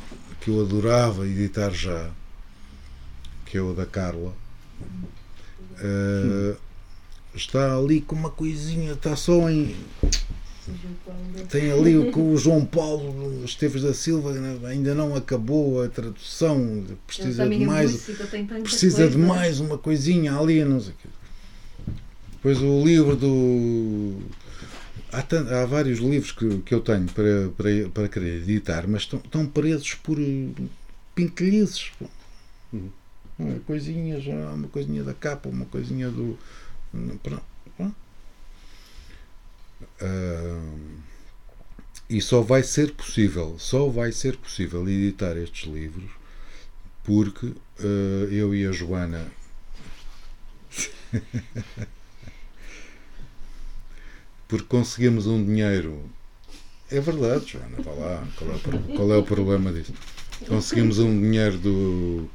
[0.40, 2.10] que eu adorava editar já,
[3.46, 4.34] que é o da Carla.
[5.78, 6.56] eh,
[7.34, 9.74] está ali com uma coisinha, está só em.
[11.48, 14.32] Tem ali o que o João Paulo Esteves da Silva
[14.68, 18.08] ainda não acabou a tradução, precisa de mais
[18.62, 21.08] precisa de mais uma coisinha ali, não sei o quê.
[22.32, 24.20] Depois o livro do.
[25.12, 29.20] Há, há vários livros que, que eu tenho para, para, para querer editar, mas estão,
[29.20, 30.48] estão presos por eh,
[31.14, 31.92] pintelhices.
[31.98, 32.06] pô.
[33.38, 36.38] Uma coisinha já, uma coisinha da capa, uma coisinha do.
[40.00, 40.60] Ah,
[42.08, 46.10] e só vai ser possível, só vai ser possível editar estes livros
[47.04, 49.26] porque eh, eu e a Joana
[54.48, 56.08] porque conseguimos um dinheiro.
[56.90, 58.60] É verdade Joana, vá lá qual é, o,
[58.96, 59.94] qual é o problema disso
[60.46, 62.28] conseguimos um dinheiro do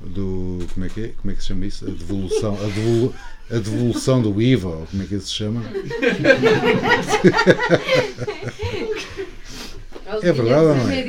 [0.00, 1.08] do como é que é?
[1.20, 1.86] como é que se chama isso?
[1.86, 3.14] a devolução a, devolu-
[3.50, 5.62] a devolução do IVA ou como é que isso se chama
[10.22, 11.00] É verdade ou não é?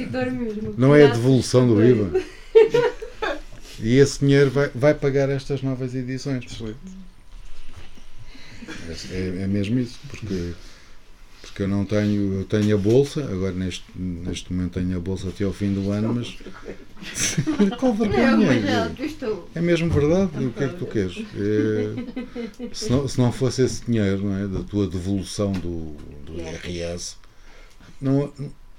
[0.77, 2.21] Não é a devolução do IVA.
[3.79, 6.45] E esse dinheiro vai, vai pagar estas novas edições.
[9.11, 10.53] É, é mesmo isso, porque,
[11.41, 15.29] porque eu não tenho, eu tenho a bolsa, agora neste, neste momento tenho a bolsa
[15.29, 16.35] até ao fim do ano, mas
[17.77, 18.85] qual Não, vergonha?
[18.87, 19.49] mas tu estou.
[19.53, 21.17] É mesmo verdade, o que é que tu queres?
[21.35, 25.91] É, se, não, se não fosse esse dinheiro, não é, da tua devolução do,
[26.25, 27.15] do IRS,
[28.01, 28.31] não,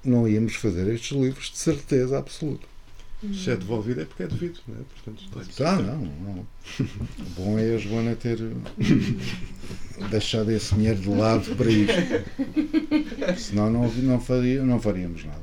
[0.04, 2.66] não íamos fazer estes livros de certeza absoluta.
[3.32, 4.78] Se é devolvido é porque é devido, não é?
[5.02, 6.46] Portanto, Ah, não, não.
[6.78, 8.38] O bom é a Joana ter
[10.10, 11.94] deixado esse dinheiro de lado para isto.
[13.40, 15.40] Senão não, não, faria, não faríamos nada.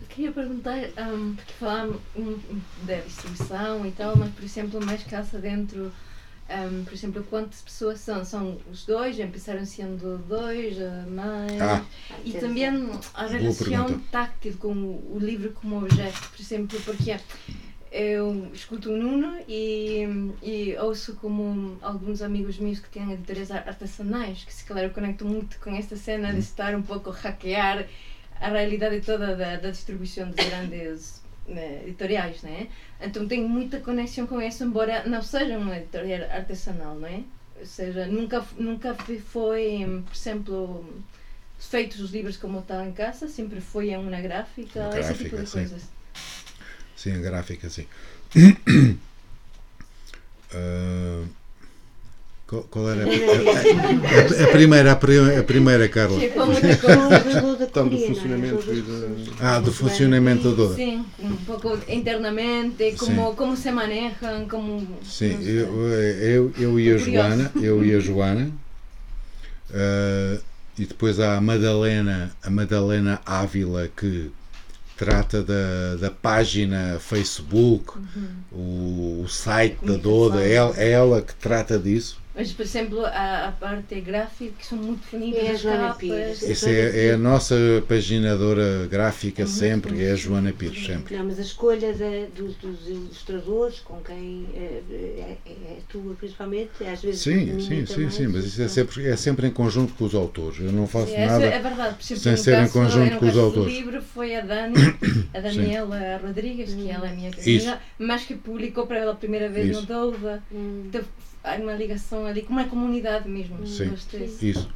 [0.00, 2.38] Eu queria perguntar, hum, porque falámos hum,
[2.84, 5.92] da distribuição e tal, mas por exemplo, mais casa dentro,
[6.48, 8.24] hum, por exemplo, quantas pessoas são?
[8.24, 11.60] São os dois, empezaram sendo dois, mãe.
[11.60, 11.84] Ah.
[12.24, 12.64] E também
[13.12, 17.14] a relação táctil com o livro como objeto, por exemplo, porque
[17.92, 20.02] eu escuto o Nuno e,
[20.42, 24.90] e ouço como alguns amigos meus que têm editorias ar- artesanais, que se calhar eu
[24.90, 27.86] conecto muito com esta cena de estar um pouco a hackear
[28.40, 32.68] a realidade toda da, da distribuição dos grandes né, editoriais, né?
[33.00, 37.22] Então tenho muita conexão com isso, embora não seja uma editorial artesanal, não é?
[37.58, 40.84] Ou seja, nunca, nunca foi, por exemplo,
[41.58, 45.42] feitos os livros como estão em casa, sempre foi em uma gráfica, esse tipo Gráfica,
[45.42, 45.58] de sim.
[45.58, 45.82] coisas.
[46.94, 47.86] Sim, a gráfica, sim.
[50.52, 51.24] Ah,
[52.46, 56.18] qual, qual era a, a- a- a primeira, a, pri- a primeira, Carla?
[56.24, 59.46] Então, do funcionamento e da.
[59.56, 60.74] Ah, do funcionamento todo.
[60.74, 64.86] Sim, um pouco internamente, como, como se manejam, como...
[65.04, 66.96] Sim, eu, eu, eu e a.
[66.98, 68.50] Joana, eu e a Joana,
[69.74, 70.38] ah,
[70.78, 74.30] e depois há a Madalena, a Madalena Ávila que
[74.96, 77.92] trata da, da página Facebook,
[78.52, 79.96] o, o site da.
[79.96, 82.18] Doda, é ela, é ela que trata disso.
[82.36, 85.78] Mas, por exemplo, a, a parte gráfica, que são muito bonitas, É a as Joana
[85.78, 85.96] capas.
[85.98, 86.42] Pires.
[86.42, 87.54] Essa é, é a nossa
[87.88, 91.16] paginadora gráfica sempre, é a Joana Pires, sempre.
[91.16, 96.14] Não, mas a escolha da- dos, dos ilustradores, com quem eh, é, é, é tua
[96.14, 99.94] principalmente, às vezes Sim, sim, sim, sim, mas isso é sempre, é sempre em conjunto
[99.94, 100.60] com os autores.
[100.60, 101.48] Eu não faço É, é nada.
[101.48, 103.72] verdade, por exemplo, sem ser em conjunto com os autores.
[103.72, 104.74] livro foi a Dani,
[105.32, 109.48] a Daniela Rodrigues, que ela é minha amiga, mas que publicou para ela a primeira
[109.48, 109.80] vez Isso.
[109.80, 110.42] no Douva.
[110.52, 110.90] Hum.
[111.46, 113.64] Há uma ligação ali, como é comunidade mesmo.
[113.66, 113.92] Sim.
[114.42, 114.68] Isso.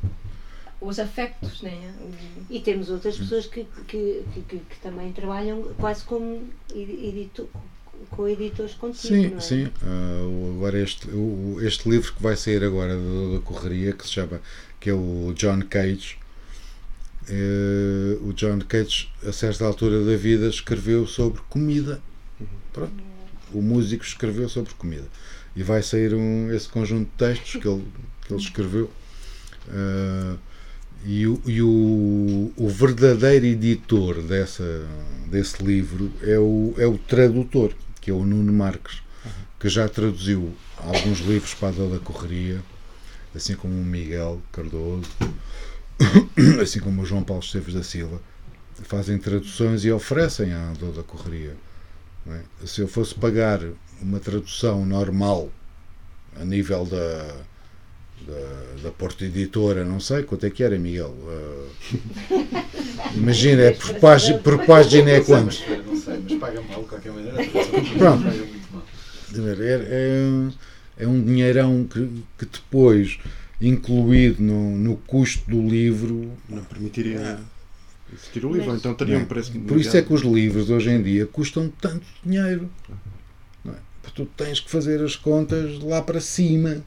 [0.80, 1.92] Os afectos, né?
[2.00, 6.42] O- E temos outras pessoas que, que, que, que- que também trabalham quase como
[6.74, 7.46] edi- editor,
[8.10, 9.40] com editores contigo, Sim, não é?
[9.40, 9.68] sim.
[9.82, 14.12] O- agora este, o- este livro que vai sair agora da, da Correria, que se
[14.12, 14.40] chama,
[14.78, 16.18] que é o John Cage.
[17.28, 22.00] eh, o John Cage, a certa altura da vida, escreveu sobre comida.
[22.72, 22.92] Pronto.
[23.52, 25.06] O músico escreveu sobre comida.
[25.54, 27.84] E vai sair um, esse conjunto de textos que ele,
[28.26, 28.90] que ele escreveu.
[29.68, 30.36] Ah,
[31.04, 34.86] e o, e o, o verdadeiro editor dessa,
[35.26, 39.02] desse livro é o, é o tradutor, que é o Nuno Marques,
[39.58, 42.60] que já traduziu alguns livros para a da Correria,
[43.34, 45.08] assim como o Miguel Cardoso,
[46.60, 48.20] assim como o João Paulo Esteves da Silva.
[48.82, 51.54] Fazem traduções e oferecem à Dor Correria.
[52.24, 52.42] Não é?
[52.66, 53.60] Se eu fosse pagar
[54.00, 55.50] uma tradução normal
[56.40, 57.36] a nível da,
[58.26, 61.14] da, da Porta Editora, não sei quanto é que era, Miguel.
[61.28, 65.58] Ah, imagina, é por, página, por página é quanto?
[65.86, 67.36] Não sei, mas paga mal de qualquer maneira.
[67.98, 68.24] Pronto.
[68.24, 68.82] Paga muito mal.
[69.30, 70.52] De ver, É,
[70.98, 72.08] é, é um dinheirão que,
[72.38, 73.18] que depois,
[73.60, 77.38] incluído no, no custo do livro, Não permitiria
[78.14, 80.90] existir o livro, ou então teria um preço por isso é que os livros hoje
[80.90, 82.70] em dia custam tanto dinheiro.
[83.64, 83.76] não é?
[84.02, 86.82] Porque tu tens que fazer as contas lá para cima.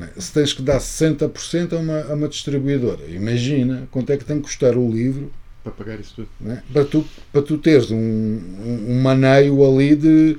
[0.00, 0.20] é?
[0.20, 4.36] Se tens que dar 60% a uma, a uma distribuidora, imagina quanto é que tem
[4.36, 6.28] que custar o livro para pagar isso tudo.
[6.52, 6.62] é?
[6.70, 10.38] para, tu, para tu teres um, um, um maneio ali de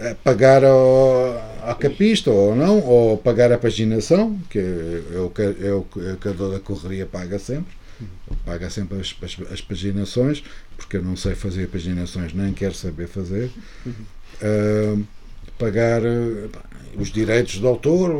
[0.00, 5.30] eh, pagar ao, à capista ou não, ou pagar a paginação, que é, é o
[5.30, 7.72] que, é o que é o que a da correria paga sempre.
[8.44, 10.42] Paga sempre as, as, as paginações,
[10.76, 13.50] porque eu não sei fazer paginações, nem quero saber fazer.
[14.42, 15.00] Ah,
[15.58, 16.02] pagar
[16.52, 16.62] pá,
[16.96, 18.10] os direitos de autor,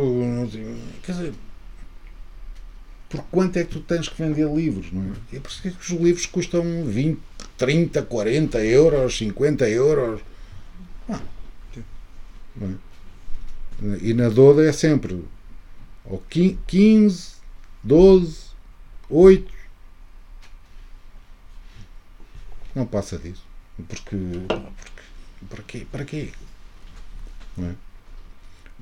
[1.03, 1.33] quer dizer,
[3.09, 5.39] por quanto é que tu tens que vender livros, não é?
[5.39, 7.19] Por isso que os livros custam 20,
[7.57, 10.21] 30, 40 euros, 50 euros.
[11.09, 11.21] Ah?
[14.01, 15.25] E na Doda é sempre
[16.05, 16.23] ou
[16.67, 17.33] 15,
[17.83, 18.37] 12,
[19.09, 19.54] 8.
[22.75, 23.45] Não passa disso.
[23.89, 24.17] Porque,
[24.49, 25.87] porque para quê?
[25.91, 26.33] Para quê?
[27.57, 27.75] Não é?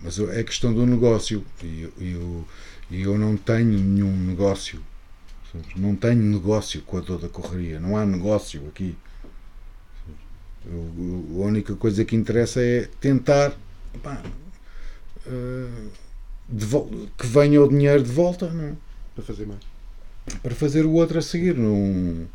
[0.02, 1.44] Mas é questão do negócio.
[1.62, 2.46] E, eu,
[2.90, 4.82] e eu não tenho nenhum negócio.
[5.76, 7.78] Não tenho negócio com a dor da correria.
[7.78, 8.96] Não há negócio aqui.
[10.64, 13.52] Eu- a única coisa que interessa é tentar
[14.02, 14.22] pá,
[15.26, 15.88] eh,
[17.18, 18.72] que venha o dinheiro de volta não é?
[19.14, 19.60] Para fazer mais.
[20.42, 21.56] para fazer o outro a seguir.
[21.56, 22.26] Não,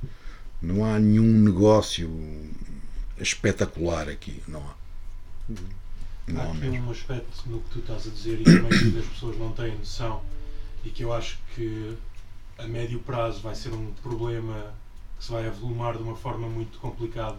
[0.61, 2.09] não há nenhum negócio
[3.19, 4.41] espetacular aqui.
[4.47, 4.75] Não há.
[6.27, 6.87] Não Há há aqui mesmo.
[6.87, 9.51] um aspecto no que tu estás a dizer e que a maioria das pessoas não
[9.53, 10.21] tem noção
[10.83, 11.95] e que eu acho que
[12.57, 14.73] a médio prazo vai ser um problema
[15.17, 17.37] que se vai avolumar de uma forma muito complicada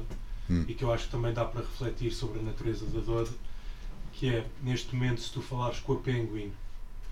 [0.51, 0.65] Hum.
[0.67, 3.29] e que eu acho que também dá para refletir sobre a natureza da dor,
[4.15, 6.51] que é, neste momento, se tu falares com a Penguin,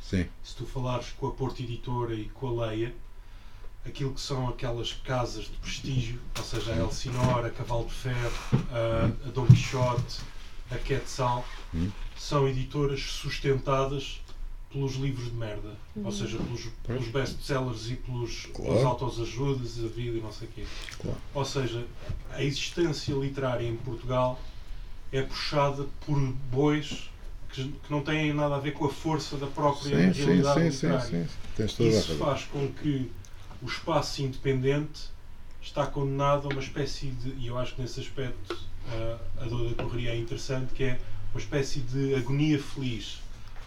[0.03, 0.25] Sim.
[0.43, 2.95] se tu falares com a Porta Editora e com a Leia,
[3.87, 8.33] aquilo que são aquelas casas de prestígio, ou seja, a Elsinore, a Cavalo de Ferro,
[8.73, 10.21] a, a Dom Quixote,
[10.71, 11.91] a Quetzal, Hum.
[12.17, 14.21] são editoras sustentadas
[14.73, 18.87] pelos livros de merda, ou seja, pelos, pelos best-sellers e pelos, Claro.
[18.87, 20.65] autoajudas, a vida e não sei o quê.
[21.01, 21.19] Claro.
[21.35, 21.85] Ou seja,
[22.33, 24.41] a existência literária em Portugal
[25.13, 26.19] é puxada por
[26.51, 27.11] bois
[27.51, 30.61] que, que não têm nada a ver com a força da própria Sim, sim, realidade
[30.61, 31.09] sim, sim, literária.
[31.25, 31.27] sim.
[31.57, 33.11] Tens toda a Isso faz com que
[33.67, 35.09] o espaço independente
[35.61, 38.57] está condenado a uma espécie de, e eu acho que nesse aspecto
[38.89, 41.01] ah, a dor da correria é interessante, que é
[41.35, 43.19] uma espécie de agonia feliz.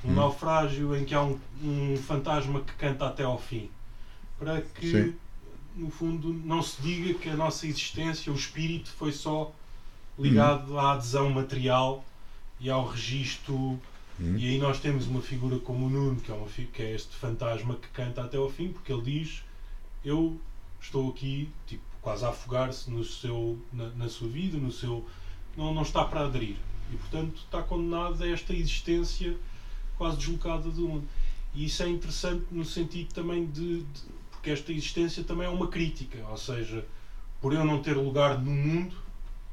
[0.04, 0.16] Um Hum.
[0.16, 3.70] naufrágio em que há um, um fantasma que canta até ao fim.
[4.40, 5.14] Para que, Sim.
[5.76, 9.54] no fundo, não se diga que a nossa existência, o espírito, foi só
[10.18, 12.06] ligado à adesão material
[12.58, 13.78] e ao registro
[14.22, 14.36] Hum.
[14.38, 17.16] e aí nós temos uma figura como o Nuno, que é, uma, que é este
[17.16, 19.44] fantasma que canta até ao fim, porque ele diz:
[20.04, 20.40] Eu
[20.82, 25.06] estou aqui, tipo, quase a afogar-se no seu, na, na sua vida, no seu.
[25.58, 26.56] Não, não está para aderir.
[26.92, 29.36] E portanto está condenado a esta existência
[29.98, 31.08] quase deslocada do mundo.
[31.54, 35.68] E isso é interessante no sentido também de, de porque esta existência também é uma
[35.68, 36.86] crítica, ou seja,
[37.42, 38.96] por eu não ter lugar no mundo,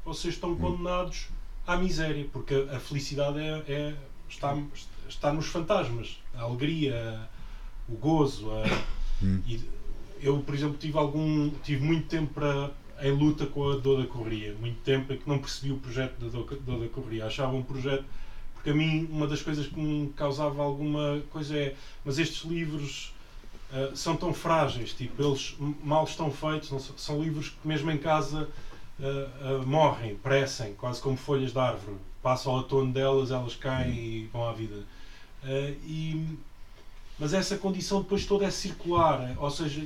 [0.05, 1.27] vocês estão condenados
[1.65, 3.95] à miséria, porque a, a felicidade é, é-
[4.29, 4.57] está,
[5.09, 7.29] está nos fantasmas, a alegria,
[7.89, 8.49] o gozo.
[8.51, 9.41] a- Hum.
[9.47, 9.59] e
[10.21, 14.07] eu, por exemplo, tive algum tive muito tempo para em luta com a dor da
[14.07, 17.55] correria, muito tempo em que não percebi o projeto da dor, dor da correria, achava
[17.55, 18.03] um projeto
[18.53, 23.13] porque a mim uma das coisas que me causava alguma coisa é mas estes livros
[23.71, 27.97] ah, são tão frágeis, tipo, eles mal estão feitos, não são, livros que mesmo em
[27.97, 28.47] casa
[28.99, 29.03] ah,
[29.41, 31.97] ah, morrem, crescem, quase como folhas de árvore.
[32.21, 34.83] Passa o outono delas, elas caem e vão à vida.
[35.83, 36.37] E,
[37.19, 39.85] mas essa condição depois toda é circular, é- ou seja,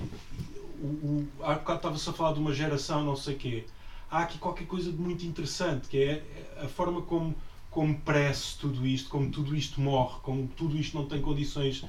[0.81, 3.65] o, o, há bocado estava-se a falar de uma geração, não sei quê.
[4.09, 6.23] Há aqui qualquer coisa de muito interessante, que é
[6.61, 7.33] a forma como,
[7.69, 11.85] como parece tudo isto, como tudo isto morre, como tudo isto não tem condições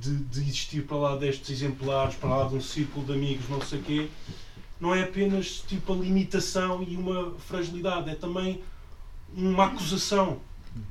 [0.00, 3.60] de, de existir para lá destes exemplares, para lá de um círculo de amigos, não
[3.60, 4.08] sei quê,
[4.80, 8.62] não é apenas tipo a limitação e uma fragilidade, é também
[9.34, 10.38] uma acusação.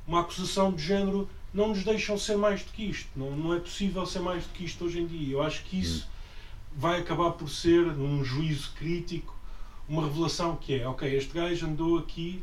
[0.07, 3.07] Uma acusação de género não nos deixam ser mais do que isto.
[3.15, 5.33] Não, não é possível ser mais do que isto hoje em dia.
[5.33, 6.07] Eu acho que isso
[6.75, 9.35] vai acabar por ser, num juízo crítico,
[9.87, 12.41] uma revelação que é, ok, este gajo andou aqui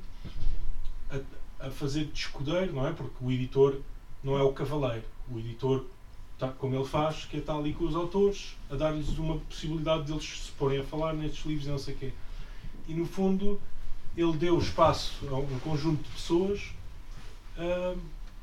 [1.11, 2.93] a, a fazer de escudeiro, não é?
[2.93, 3.81] Porque o editor
[4.23, 5.05] não é o cavaleiro.
[5.31, 5.85] O editor,
[6.39, 10.05] tá, como ele faz, que é estar ali com os autores, a dar-lhes uma possibilidade
[10.05, 12.13] deles se porem a falar nestes livros e não sei o quê.
[12.87, 13.61] E no fundo,
[14.17, 16.73] ele deu espaço a um conjunto de pessoas,
[17.57, 17.97] ah,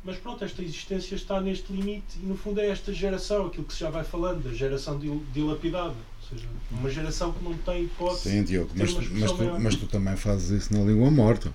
[0.08, 3.74] mas pronto, esta existência está neste limite e no fundo é esta geração, aquilo que
[3.74, 5.94] se já vai falando, da geração dil- dilapidada.
[5.94, 8.30] Ou seja, uma geração que não tem hipótese.
[8.32, 11.54] Sim, Diogo, mas, tu- mas, tu, mas tu também fazes isso na língua morta.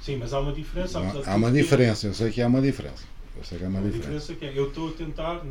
[0.00, 0.98] Sim, mas há uma diferença.
[0.98, 1.02] Há
[1.36, 3.04] uma tudo, diferença, eu sei que há uma diferença.
[3.36, 4.08] Eu sei que há uma diferença.
[4.18, 5.42] diferença que é, eu estou a tentar,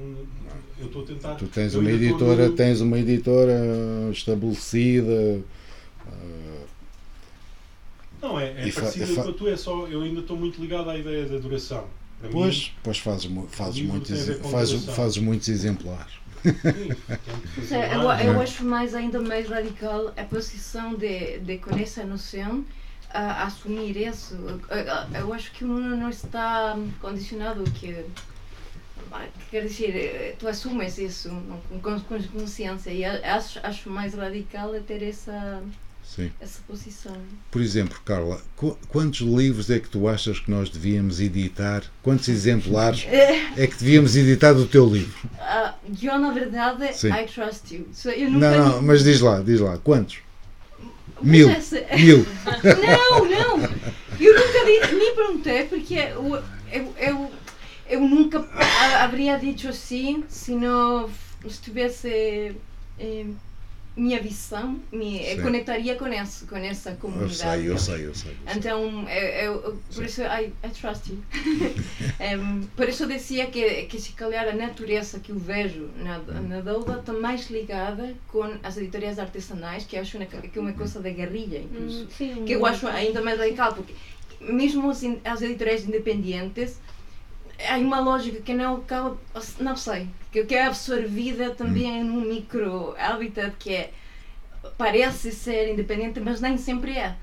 [0.79, 1.35] eu estou a tentar.
[1.35, 3.53] Tu tens uma editora, no- tens uma editora
[4.11, 5.41] estabelecida.
[6.07, 6.65] ah,
[8.21, 10.89] Não, é, é parecido fa- com a tua, é só, eu ainda estou muito ligado
[10.89, 11.85] à ideia da duração.
[12.19, 16.13] Para Pois, mim, pois fazes, fazes, muitos, a fazes, fazes muitos exemplares.
[17.59, 18.39] sim, Sim, eu, eu né?
[18.39, 22.65] acho mais ainda mais radical a posição de, de com essa noção
[23.09, 24.35] a assumir isso.
[24.35, 28.13] Eu- Eu acho que o Nuno não está condicionado que
[29.49, 31.29] quer dizer, tu assumes isso
[31.67, 32.01] com, com,
[32.31, 35.63] consciência e a- acho, acho mais radical é ter essa,
[36.15, 36.31] Sim.
[36.39, 37.15] essa posição.
[37.51, 41.83] Por exemplo, Carla, qu- quantos livros é que tu achas que nós devíamos editar?
[42.01, 45.29] Quantos exemplares é que devíamos editar do teu livro?
[45.39, 47.09] Ah, eu, na verdade, Sim.
[47.11, 47.87] I trust you.
[47.93, 50.19] So, eu nunca Não, não, mas diz lá, diz lá, quantos?
[51.21, 51.49] Mas Mil.
[51.49, 52.25] essa- Mil.
[52.45, 53.69] Não, não!
[54.19, 57.31] Eu nunca disse, nem perguntei porque eu, eu, eu,
[57.89, 58.39] eu nunca
[59.01, 61.07] haveria dito assim se não
[61.45, 62.55] estivesse
[62.99, 63.25] eh,
[63.97, 65.41] minha visão, me Sim.
[65.41, 67.35] conectaria com essa, com essa Eu comunidade.
[67.35, 68.31] sei, eu sei, eu sei.
[68.31, 68.55] eu sei.
[68.55, 71.23] Então, eu, eu- por isso, I, I trust you.
[72.19, 76.19] Em, por isso eu dizia que, que se calhar a natureza que eu vejo na,
[76.19, 80.73] na Douda está mais ligada com as editorias artesanais, que acho uma- que é uma
[80.73, 82.03] coisa de guerrilha, incluso.
[82.03, 83.93] Hum, sim, Que eu acho ainda mais radical, porque
[84.39, 86.79] mesmo as, as editoriais independentes,
[87.69, 89.17] há uma lógica que não acaba,
[89.59, 93.91] não sei, que, é absorvida também num micro habitat que é,
[94.77, 97.15] parece ser independente, mas nem sempre é.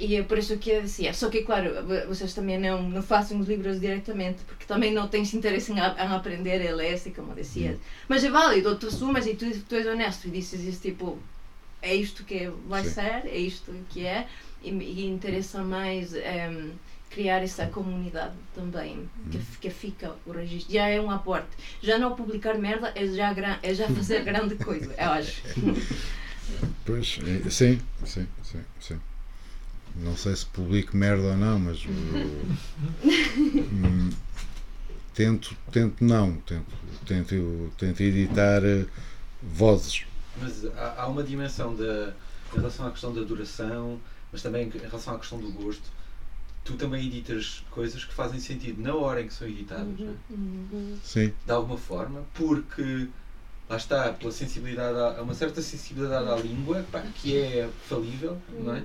[0.00, 1.12] E é por isso que eu dizia.
[1.12, 5.08] Só que, claro, vo- vocês também não, não façam os livros diretamente, porque também não
[5.08, 7.78] tens interesse em, a- em aprender a ler, assim como dizias.
[8.08, 11.18] Mas é válido, tu assumas e tu, tu és honesto e dizes isso tipo:
[11.82, 12.90] é isto que vai Sim.
[12.90, 14.28] ser, é isto que é,
[14.62, 16.72] e, e interessa mais em,
[17.10, 20.72] criar essa comunidade também, que, f- que fica o registro.
[20.72, 21.48] Já é um aporte.
[21.82, 25.42] Já não publicar merda é já, gran- é já fazer grande coisa, eu acho.
[26.86, 28.98] Pois, é, sim, sim, sim, sim.
[29.96, 31.88] Não sei se publico merda ou não, mas uh,
[33.70, 34.10] hum,
[35.14, 36.64] tento, tento não, tento,
[37.04, 38.88] tento, tento editar uh,
[39.42, 40.04] vozes.
[40.40, 42.14] Mas há, há uma dimensão da,
[42.54, 44.00] em relação à questão da duração,
[44.32, 45.82] mas também em relação à questão do gosto.
[46.64, 50.96] Tu também editas coisas que fazem sentido na hora em que são editadas, não é?
[51.02, 53.08] Sim, de alguma forma, porque
[53.70, 58.74] lá está, pela sensibilidade, a, uma certa sensibilidade à língua, pá, que é falível, não
[58.74, 58.82] é?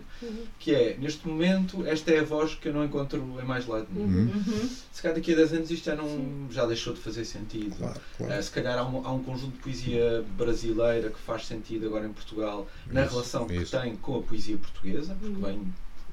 [0.60, 3.88] Que é, neste momento, esta é a voz que eu não encontro em mais lado
[3.92, 4.32] nenhum.
[4.34, 4.70] Uhum.
[4.92, 7.76] Se calhar daqui a 10 anos isto já, não, já deixou de fazer sentido.
[7.76, 8.44] claro, Uh, claro.
[8.44, 12.14] se calhar há um, há um conjunto de poesia brasileira que faz sentido agora em
[12.14, 13.78] Portugal, na Isso, relação que isso.
[13.78, 15.42] tem com a poesia portuguesa, porque Uhum.
[15.42, 15.64] vem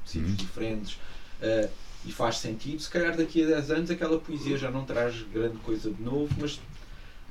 [0.04, 0.36] de sítios Uhum.
[0.36, 0.98] diferentes.
[1.42, 1.68] Uh,
[2.06, 5.56] e faz sentido, se calhar daqui a 10 anos aquela poesia já não traz grande
[5.58, 6.58] coisa de novo, mas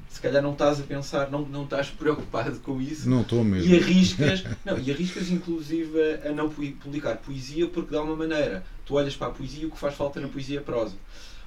[0.09, 3.09] se calhar não estás a pensar, não, não estás preocupado com isso.
[3.09, 3.71] Não estou mesmo.
[3.73, 8.63] E arriscas, não, e arriscas inclusive a não pu- publicar poesia porque dá uma maneira.
[8.85, 10.95] Tu olhas para a poesia e o que faz falta na poesia é prosa.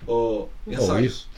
[0.07, 1.05] Ou Ou ensaio.
[1.07, 1.29] isso.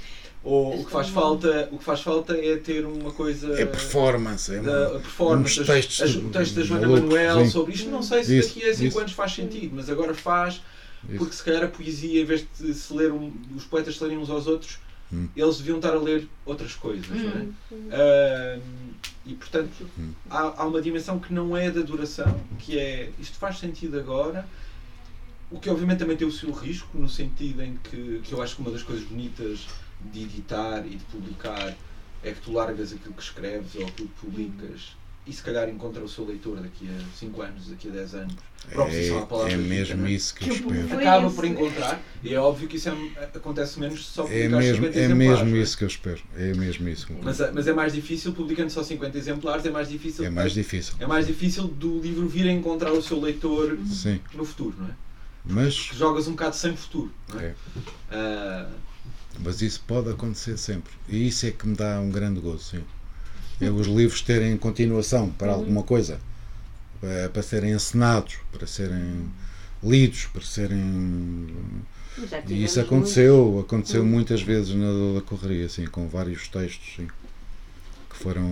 [0.42, 4.54] Ou o que faz falta, o que faz falta é ter uma coisa É performance.
[4.54, 7.50] É da uma- performance, uns textos as- o texto da Joana malucos, Manuel sim.
[7.50, 8.98] sobre isto, não sei se Isso, daqui a 5 isso.
[9.00, 10.60] anos faz sentido, mas agora faz,
[11.08, 11.18] Isso.
[11.18, 14.18] porque se calhar a poesia, em vez de se ler um- os poetas se lerem
[14.18, 14.78] uns aos outros,
[15.12, 15.28] Hum.
[15.36, 17.46] eles deviam estar a ler outras coisas, não é?
[17.72, 18.92] Hum.
[19.26, 20.12] E portanto Hum.
[20.28, 24.46] há, há uma dimensão que não é da duração, que é isto faz sentido agora,
[25.50, 28.56] o que obviamente também tem o seu risco, no sentido em que, que eu acho
[28.56, 29.66] que uma das coisas bonitas
[30.12, 31.74] de editar e de publicar
[32.22, 34.96] é que tu largas aquilo que escreves ou aquilo que publicas
[35.26, 38.34] e se calhar encontra o seu leitor daqui a 5 anos, daqui a 10 anos.
[38.70, 39.00] É, é
[39.48, 40.10] dita, mesmo é?
[40.10, 40.98] isso que eu Que espero.
[40.98, 44.74] Acaba por encontrar, e é óbvio que isso é- acontece menos só É publicar mesmo,
[44.76, 45.40] 50 é exemplares.
[45.42, 45.60] mesmo é?
[45.60, 46.22] isso que eu espero.
[46.36, 47.06] É mesmo isso.
[47.22, 50.52] Mas, é- mas é mais difícil, publicando só 50 exemplares, é mais difícil É mais
[50.52, 50.94] difícil.
[50.98, 54.18] é mais difícil do livro vir a encontrar o seu leitor Sim.
[54.34, 54.92] no futuro, não é?
[55.46, 57.44] Mas, Que jogas um bocado sem futuro, não é?
[57.44, 57.54] é,
[58.10, 58.68] Ah,
[59.40, 60.92] mas isso pode acontecer sempre.
[61.06, 62.84] E isso é que me dá um grande gozo, sim.
[63.60, 66.20] É os livros terem continuação para alguma coisa.
[67.00, 69.28] Para, para serem encenados, para serem
[69.82, 71.48] lidos, para serem.
[72.30, 74.06] Já E isso aconteceu, aconteceu Hum.
[74.06, 77.08] muitas vezes na da Correria, assim, com vários textos sim,
[78.10, 78.50] que foram,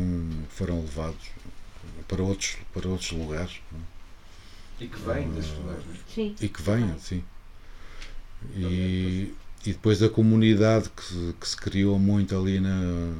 [0.50, 1.26] foram levados
[2.08, 3.60] para outros, para outros lugares
[4.80, 4.84] é?
[4.84, 5.86] e que vem desses lugares, é?
[5.86, 6.14] muitos.
[6.14, 6.34] Sim.
[6.40, 7.22] e que venham, sim.
[8.56, 9.32] E,
[9.64, 13.14] e depois a comunidade que, se- que se criou muito ali na,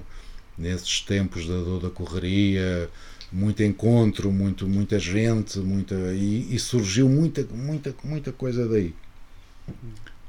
[0.56, 2.90] nesses tempos da Dor da Correria,
[3.32, 8.94] muito encontro, muito, muita gente, muita, e, e surgiu muita, muita, muita coisa daí.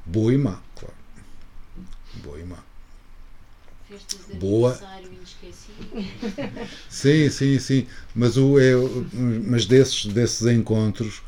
[0.05, 0.95] Boa e má, claro.
[2.23, 2.63] Boa e má.
[4.39, 4.79] Boa.
[6.89, 7.87] Sim, sim, sim.
[8.15, 8.73] Mas, o, é,
[9.13, 11.21] mas desses, desses encontros,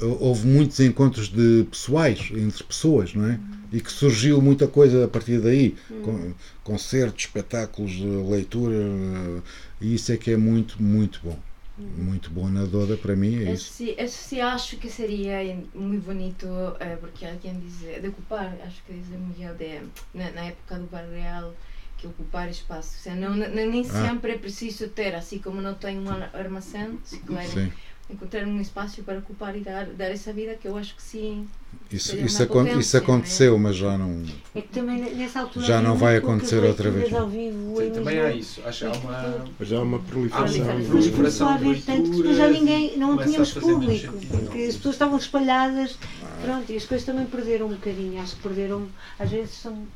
[0.00, 3.40] houve muitos encontros de pessoais, entre pessoas, não é?
[3.72, 5.76] E que surgiu muita coisa a partir daí.
[6.02, 6.32] Con-
[6.64, 7.92] Concertos, espetáculos,
[8.30, 8.74] leitura.
[8.74, 9.42] eh,
[9.80, 11.38] E isso é que é muito, muito bom.
[11.96, 13.70] Muito bom na Doda, para mim, é isso.
[13.84, 15.38] Esse, esse acho que seria
[15.72, 16.46] muito bonito,
[16.80, 19.78] eh, porque alguém diz, de ocupar, acho que diz Miguel, de,
[20.12, 21.54] na, na época do Barreal,
[21.96, 22.94] que ocupar espaço.
[22.96, 24.08] Ou seja, não, nem Ah.
[24.08, 27.70] sempre é preciso ter, assim como não tem um ar- armazém, se claro, Sim.
[28.10, 31.46] Encontrar um espaço para ocupar e dar, dar essa vida, que eu acho que sim.
[31.90, 34.22] Isso, isso, uma potência, isso aconteceu, mas já não.
[34.54, 37.12] É que também nessa altura Já não vai acontecer outra vez.
[37.14, 38.62] Ao vivo, Sim, em também há isso.
[38.66, 39.44] Acho que há uma.
[39.58, 40.64] Mas há uma Há proliferação.
[40.64, 44.76] uma Mas de- começou proliferação a tanto que já ninguém, não tínhamos público, porque as
[44.76, 45.98] pessoas estavam espalhadas,
[46.42, 48.88] pronto, e as coisas também perderam um bocadinho, acho que perderam,
[49.18, 49.86] às vezes são,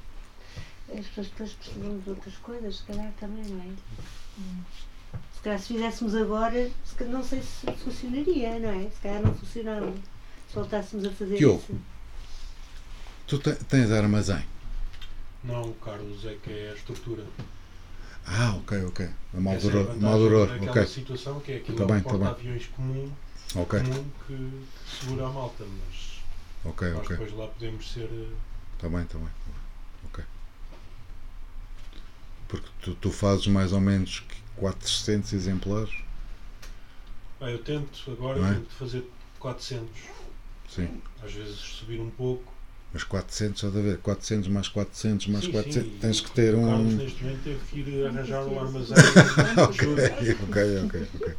[0.98, 1.56] as pessoas depois
[2.04, 4.91] de outras coisas, se calhar também, não é?
[5.42, 8.88] Se calhar se fizéssemos agora, se calhar, não sei se funcionaria, não é?
[8.90, 9.92] Se calhar não funcionava,
[10.48, 11.58] se voltássemos a fazer Diogo.
[11.58, 11.80] isso.
[13.26, 14.44] Tu te- tens armazém.
[15.42, 17.24] Não, o Carlos é que é a estrutura.
[18.24, 19.04] Ah, ok, ok.
[19.06, 20.86] A Essa é a Maldoror, Maldoror, ok.
[20.86, 22.20] situação que é aquilo Tá é bem, um tá bem.
[22.20, 23.10] porta-aviões comum,
[23.56, 26.22] Ok, comum que, que segura a malta, mas
[26.72, 27.16] ok, nós ok.
[27.16, 28.04] depois lá podemos ser.
[28.04, 28.28] eh,
[28.76, 29.28] Está bem, está bem.
[30.06, 30.24] Ok.
[32.52, 35.90] Porque tu, tu fazes mais ou menos que 400 exemplares?
[37.40, 38.54] ah, eu tento, agora é?
[38.56, 39.88] tento fazer 400,
[40.68, 41.00] Sim.
[41.24, 42.52] às vezes subir um pouco.
[42.92, 45.92] Mas 400, há de haver 400 mais 400 mais Sim, 400.
[45.92, 46.66] sim, Tens que ter um.
[46.66, 48.98] Carlos neste momento teve que ir arranjar um armazém.
[49.66, 49.88] ok,
[50.46, 51.34] ok, ok, ok.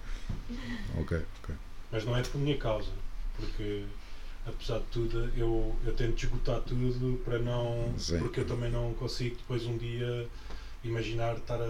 [1.00, 1.56] Ok, ok.
[1.92, 2.90] Mas não é por minha causa,
[3.38, 3.84] porque
[4.48, 7.94] apesar de tudo eu, eu tento esgotar tudo para não.
[8.00, 8.18] Sim.
[8.18, 10.28] Porque eu também não consigo depois um dia
[10.84, 11.64] imaginar estar a,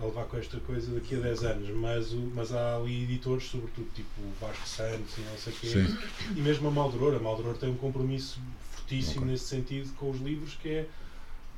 [0.00, 1.70] a levar com esta coisa daqui a 10 anos.
[1.70, 5.68] Mas, o, mas há ali editores, sobretudo tipo Vasco Santos e não sei o quê,
[5.68, 6.32] Sim.
[6.36, 7.14] e mesmo a Maldoror.
[7.14, 8.38] A Maldoror tem um compromisso
[8.72, 9.30] fortíssimo Ok.
[9.32, 10.86] nesse sentido com os livros que é.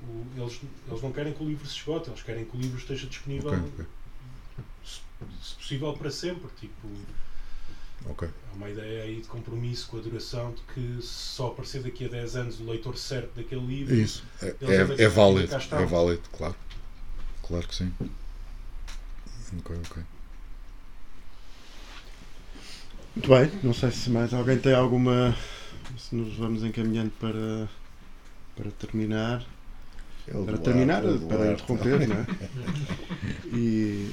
[0.03, 2.78] o- eles, eles não querem que o livro se esgote, eles querem que o livro
[2.78, 3.84] esteja disponível, Ok, ok.
[4.84, 5.01] se,
[5.42, 6.49] se possível, para sempre.
[6.61, 6.88] Tipo,
[8.07, 8.28] Ok.
[8.28, 12.05] Há uma ideia aí de compromisso com a duração de que se só aparecer daqui
[12.05, 13.94] a 10 anos o leitor certo daquele livro.
[13.94, 14.22] Isso.
[14.40, 15.53] É, é, é válido.
[15.55, 16.55] É válido, claro.
[17.49, 17.92] Claro que sim.
[19.59, 20.03] Ok, ok.
[23.16, 25.34] Muito bem, não sei se mais alguém tem alguma.
[25.96, 27.68] Se nos vamos encaminhando para,
[28.55, 29.42] para terminar.
[30.44, 32.26] Para terminar, para interromper, não é?
[33.51, 34.11] E,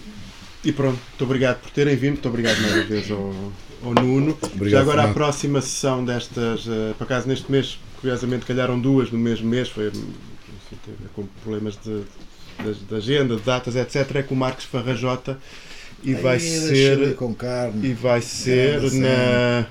[0.64, 3.52] e pronto, muito obrigado por terem vindo, muito obrigado mais uma vez ao,
[3.84, 4.32] ao Nuno.
[4.42, 5.14] Obrigado, Já agora a Fernando.
[5.14, 9.88] próxima sessão destas, eh, por acaso neste mês curiosamente calharam duas no mesmo mês, foi
[9.88, 10.16] enfim,
[10.86, 12.06] teve com problemas de, de,
[12.90, 14.16] de agenda, de datas, etc.
[14.16, 15.38] É com o Marcos Farrajota
[16.04, 17.88] e vai Ai, ser com carne.
[17.90, 19.66] e vai ser Grande na,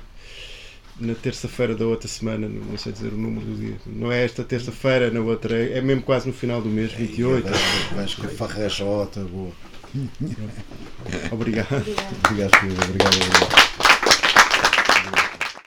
[1.01, 3.77] na terça-feira da outra semana, não sei dizer o número do dia.
[3.87, 7.47] Não é esta terça-feira, na outra, é é mesmo quase no final do mês, 28.
[7.95, 9.53] Vais com farrajota, boa.
[11.31, 11.69] Obrigado.
[12.25, 12.75] Obrigado, filho.
[12.83, 13.15] Obrigado.
[13.15, 13.94] obrigado.